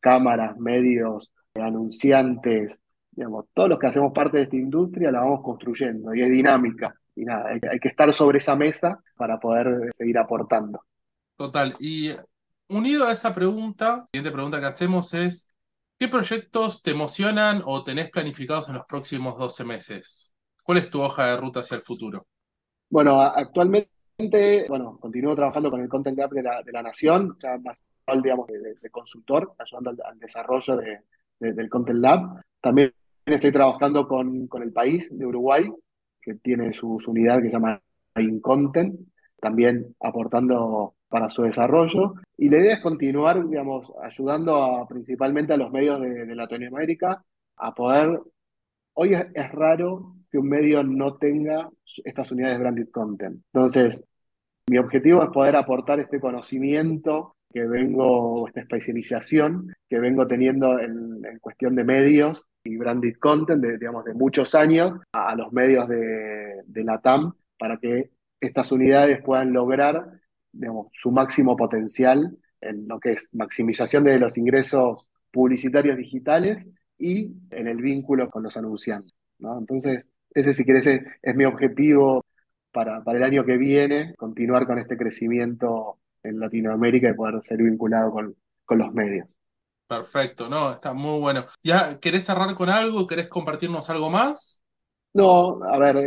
cámaras, 0.00 0.56
medios, 0.58 1.32
anunciantes, 1.54 2.80
digamos, 3.10 3.46
todos 3.54 3.68
los 3.68 3.78
que 3.78 3.86
hacemos 3.86 4.12
parte 4.12 4.38
de 4.38 4.42
esta 4.44 4.56
industria 4.56 5.10
la 5.10 5.20
vamos 5.20 5.42
construyendo 5.42 6.14
y 6.14 6.22
es 6.22 6.30
dinámica 6.30 6.94
y 7.14 7.24
nada, 7.24 7.50
hay, 7.50 7.78
que 7.78 7.88
estar 7.88 8.12
sobre 8.14 8.38
esa 8.38 8.56
mesa 8.56 9.02
para 9.16 9.38
poder 9.38 9.90
seguir 9.96 10.18
aportando. 10.18 10.84
Total. 11.36 11.74
Y 11.78 12.12
unido 12.68 13.06
a 13.06 13.12
esa 13.12 13.34
pregunta, 13.34 13.96
la 13.96 14.06
siguiente 14.12 14.30
pregunta 14.30 14.60
que 14.60 14.66
hacemos 14.66 15.12
es, 15.12 15.48
¿qué 15.98 16.08
proyectos 16.08 16.82
te 16.82 16.92
emocionan 16.92 17.62
o 17.64 17.84
tenés 17.84 18.10
planificados 18.10 18.68
en 18.68 18.76
los 18.76 18.86
próximos 18.86 19.38
12 19.38 19.64
meses? 19.64 20.34
¿Cuál 20.62 20.78
es 20.78 20.88
tu 20.88 21.02
hoja 21.02 21.26
de 21.26 21.36
ruta 21.36 21.60
hacia 21.60 21.76
el 21.76 21.82
futuro? 21.82 22.26
Bueno, 22.90 23.20
actualmente, 23.20 24.66
bueno, 24.68 24.98
continúo 24.98 25.34
trabajando 25.34 25.70
con 25.70 25.80
el 25.80 25.88
Content 25.88 26.18
Lab 26.18 26.30
de 26.30 26.42
la, 26.42 26.62
de 26.62 26.72
la 26.72 26.82
Nación, 26.82 27.36
ya 27.40 27.56
más 27.58 27.78
digamos, 28.18 28.48
de, 28.48 28.90
consultor, 28.90 29.52
ayudando 29.58 30.02
al, 30.04 30.18
desarrollo 30.18 30.76
de, 30.76 31.52
del 31.52 31.68
Content 31.68 32.00
Lab. 32.00 32.42
También 32.60 32.92
estoy 33.24 33.52
trabajando 33.52 34.08
con, 34.08 34.48
con 34.48 34.62
el 34.62 34.72
país 34.72 35.16
de 35.16 35.26
Uruguay, 35.26 35.70
que 36.20 36.34
tiene 36.34 36.72
su, 36.72 36.98
unidad 37.06 37.38
que 37.38 37.46
se 37.46 37.52
llama 37.52 37.80
InContent, 38.16 39.00
también 39.40 39.94
aportando 40.00 40.94
para 41.08 41.30
su 41.30 41.42
desarrollo. 41.42 42.14
Y 42.36 42.48
la 42.48 42.58
idea 42.58 42.74
es 42.74 42.80
continuar, 42.80 43.46
digamos, 43.48 43.92
ayudando 44.02 44.86
principalmente 44.88 45.52
a 45.52 45.56
los 45.56 45.70
medios 45.70 46.00
de, 46.00 46.34
Latinoamérica 46.34 47.24
a 47.56 47.74
poder... 47.74 48.20
Hoy 48.92 49.14
es, 49.14 49.52
raro 49.52 50.16
que 50.30 50.38
un 50.38 50.48
medio 50.48 50.82
no 50.84 51.16
tenga 51.16 51.68
estas 52.04 52.30
unidades 52.30 52.56
de 52.56 52.62
branded 52.62 52.88
content. 52.90 53.42
Entonces, 53.52 54.02
mi 54.68 54.78
objetivo 54.78 55.22
es 55.22 55.30
poder 55.30 55.56
aportar 55.56 56.00
este 56.00 56.20
conocimiento 56.20 57.36
que 57.52 57.66
vengo, 57.66 58.46
esta 58.46 58.60
especialización 58.60 59.74
que 59.88 59.98
vengo 59.98 60.26
teniendo 60.26 60.78
en, 60.78 61.20
cuestión 61.40 61.74
de 61.74 61.84
medios 61.84 62.46
y 62.62 62.76
branded 62.76 63.14
content, 63.18 63.60
de, 63.60 63.78
digamos, 63.78 64.04
de 64.04 64.14
muchos 64.14 64.54
años, 64.54 65.00
a, 65.12 65.34
los 65.34 65.52
medios 65.52 65.88
de, 65.88 66.62
la 66.84 67.00
TAM 67.00 67.32
para 67.58 67.76
que 67.78 68.10
estas 68.40 68.70
unidades 68.70 69.20
puedan 69.22 69.52
lograr 69.52 70.20
digamos, 70.52 70.88
su 70.92 71.10
máximo 71.10 71.56
potencial 71.56 72.36
en 72.60 72.86
lo 72.86 73.00
que 73.00 73.12
es 73.12 73.28
maximización 73.32 74.04
de 74.04 74.18
los 74.18 74.38
ingresos 74.38 75.08
publicitarios 75.30 75.96
digitales 75.96 76.66
y 76.98 77.32
en 77.50 77.66
el 77.66 77.78
vínculo 77.78 78.30
con 78.30 78.42
los 78.42 78.56
anunciantes. 78.56 79.14
Entonces, 79.40 80.04
ese 80.34 80.52
si 80.52 80.64
querés 80.64 80.86
es, 80.86 81.02
es 81.22 81.34
mi 81.34 81.44
objetivo 81.44 82.24
para, 82.72 83.02
para 83.02 83.18
el 83.18 83.24
año 83.24 83.44
que 83.44 83.56
viene, 83.56 84.14
continuar 84.16 84.66
con 84.66 84.78
este 84.78 84.96
crecimiento 84.96 85.98
en 86.22 86.38
Latinoamérica 86.38 87.10
y 87.10 87.14
poder 87.14 87.40
ser 87.42 87.58
vinculado 87.58 88.10
con, 88.10 88.36
con 88.64 88.78
los 88.78 88.92
medios. 88.92 89.26
Perfecto, 89.86 90.48
no, 90.48 90.72
está 90.72 90.92
muy 90.92 91.18
bueno. 91.18 91.46
¿Ya 91.62 91.98
querés 91.98 92.24
cerrar 92.24 92.54
con 92.54 92.70
algo? 92.70 93.06
¿Querés 93.06 93.28
compartirnos 93.28 93.90
algo 93.90 94.08
más? 94.08 94.62
No, 95.12 95.64
a 95.64 95.78
ver, 95.78 96.06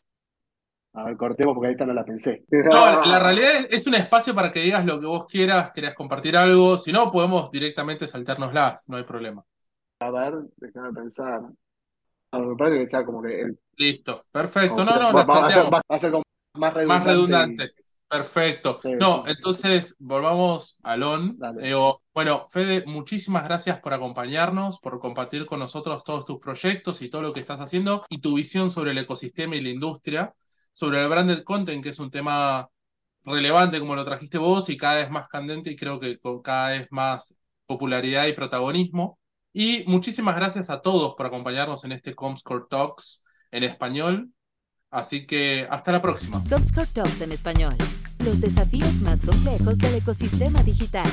a 0.95 1.05
ver, 1.05 1.17
cortemos 1.17 1.55
porque 1.55 1.67
ahorita 1.67 1.85
no 1.87 1.93
la 1.93 2.05
pensé. 2.05 2.45
No, 2.49 3.03
la 3.03 3.19
realidad 3.19 3.65
es, 3.69 3.87
un 3.87 3.95
espacio 3.95 4.35
para 4.35 4.51
que 4.51 4.61
digas 4.61 4.85
lo 4.85 4.99
que 4.99 5.07
vos 5.07 5.25
quieras, 5.25 5.71
querés 5.71 5.95
compartir 5.95 6.37
algo, 6.37 6.77
si 6.77 6.91
no, 6.91 7.11
podemos 7.11 7.51
directamente 7.51 8.07
saltárnoslas, 8.07 8.87
no 8.87 8.97
hay 8.97 9.03
problema. 9.03 9.43
A 9.99 10.11
ver, 10.11 10.35
déjame 10.57 10.93
pensar. 10.93 11.41
Me 12.39 12.55
parece 12.55 12.87
que 12.87 13.05
como 13.05 13.21
que... 13.21 13.53
Listo, 13.77 14.25
perfecto, 14.31 14.83
no, 14.85 14.95
no, 14.97 15.11
la 15.11 15.23
va, 15.23 15.81
a 15.87 15.99
ser 15.99 16.11
como 16.11 16.23
más 16.55 16.73
redundante. 16.73 16.99
Más 16.99 17.03
redundante. 17.05 17.71
Perfecto. 18.13 18.79
no, 18.99 19.23
entonces 19.25 19.95
volvamos 19.97 20.77
a 20.83 20.95
LON. 20.97 21.39
bueno, 22.13 22.45
Fede, 22.47 22.83
muchísimas 22.85 23.43
gracias 23.43 23.79
por 23.79 23.91
acompañarnos, 23.93 24.79
por 24.79 24.99
compartir 24.99 25.47
con 25.47 25.59
nosotros 25.59 26.03
todos 26.03 26.23
tus 26.23 26.37
proyectos 26.37 27.01
y 27.01 27.09
todo 27.09 27.23
lo 27.23 27.33
que 27.33 27.39
estás 27.39 27.59
haciendo 27.59 28.05
y 28.09 28.19
tu 28.19 28.35
visión 28.35 28.69
sobre 28.69 28.91
el 28.91 28.99
ecosistema 28.99 29.55
y 29.55 29.61
la 29.61 29.69
industria, 29.69 30.35
sobre 30.73 31.01
el 31.01 31.09
branded 31.09 31.43
content, 31.43 31.81
que 31.81 31.89
es 31.89 31.97
un 31.97 32.11
tema 32.11 32.69
relevante 33.25 33.79
como 33.79 33.95
lo 33.95 34.05
trajiste 34.05 34.37
vos 34.37 34.69
y 34.69 34.77
cada 34.77 34.97
vez 34.97 35.09
más 35.09 35.27
candente 35.27 35.71
y 35.71 35.75
creo 35.75 35.99
que 35.99 36.19
con 36.19 36.43
cada 36.43 36.69
vez 36.69 36.87
más 36.91 37.35
popularidad 37.65 38.27
y 38.27 38.33
protagonismo. 38.33 39.17
Y 39.53 39.83
muchísimas 39.85 40.35
gracias 40.35 40.71
a 40.71 40.81
todos 40.81 41.13
por 41.15 41.27
acompañarnos 41.27 41.83
en 41.85 41.91
este 41.91 42.15
Comscore 42.15 42.65
Talks 42.69 43.23
en 43.51 43.63
español. 43.63 44.31
Así 44.89 45.25
que 45.25 45.67
hasta 45.69 45.91
la 45.91 46.01
próxima. 46.01 46.43
Comscore 46.49 46.87
Talks 46.87 47.21
en 47.21 47.31
español. 47.31 47.75
Los 48.19 48.41
desafíos 48.41 49.01
más 49.01 49.21
complejos 49.21 49.77
del 49.77 49.95
ecosistema 49.95 50.63
digital. 50.63 51.07